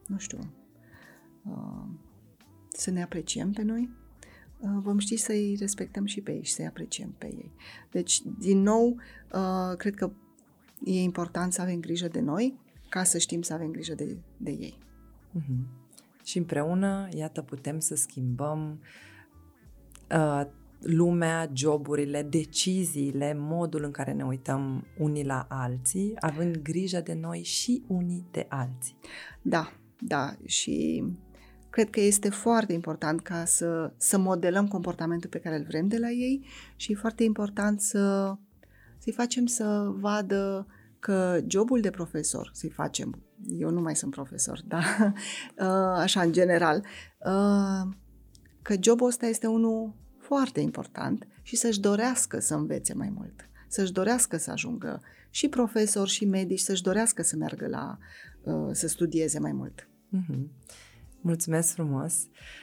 [0.06, 0.38] nu știu,
[1.44, 1.86] uh,
[2.68, 4.01] să ne apreciem pe noi, Uh,
[4.82, 7.52] vom ști să-i respectăm și pe ei și să-i apreciem pe ei.
[7.90, 8.96] Deci, din nou,
[9.32, 10.12] uh, cred că
[10.84, 12.58] e important să avem grijă de noi
[12.88, 14.78] ca să știm să avem grijă de, de ei.
[15.38, 15.80] Mm-hmm.
[16.24, 18.80] Și împreună, iată, putem să schimbăm
[20.10, 20.46] uh,
[20.80, 27.42] lumea, joburile, deciziile, modul în care ne uităm unii la alții, având grijă de noi
[27.42, 28.96] și unii de alții.
[29.42, 30.36] Da, da.
[30.44, 31.04] Și
[31.72, 35.98] cred că este foarte important ca să, să modelăm comportamentul pe care îl vrem de
[35.98, 36.46] la ei
[36.76, 38.34] și e foarte important să,
[38.98, 40.66] să-i facem să vadă
[40.98, 43.22] că jobul de profesor, să-i facem,
[43.58, 44.82] eu nu mai sunt profesor, da,
[45.96, 46.84] așa în general,
[47.18, 47.92] uh,
[48.62, 53.92] că jobul ăsta este unul foarte important și să-și dorească să învețe mai mult, să-și
[53.92, 57.98] dorească să ajungă și profesor și medici, să-și dorească să meargă la,
[58.42, 59.88] uh, să studieze mai mult.
[60.16, 60.46] Mm-hmm.
[61.24, 62.14] Mulțumesc frumos!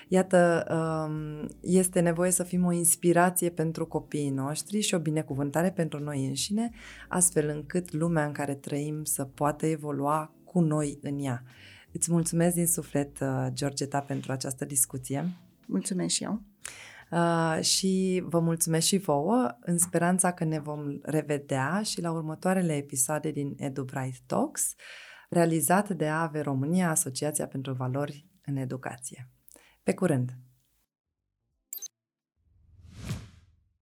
[0.07, 5.99] Iată, um, este nevoie să fim o inspirație pentru copiii noștri și o binecuvântare pentru
[5.99, 6.69] noi înșine,
[7.09, 11.43] astfel încât lumea în care trăim să poată evolua cu noi în ea.
[11.91, 15.29] Îți mulțumesc din suflet, uh, Georgeta, pentru această discuție.
[15.65, 16.41] Mulțumesc și eu!
[17.11, 22.75] Uh, și vă mulțumesc și vouă în speranța că ne vom revedea și la următoarele
[22.75, 24.75] episoade din Edu Bright Talks,
[25.29, 29.29] realizat de AVE România, Asociația pentru Valori în educație.
[29.83, 30.37] Pe curând!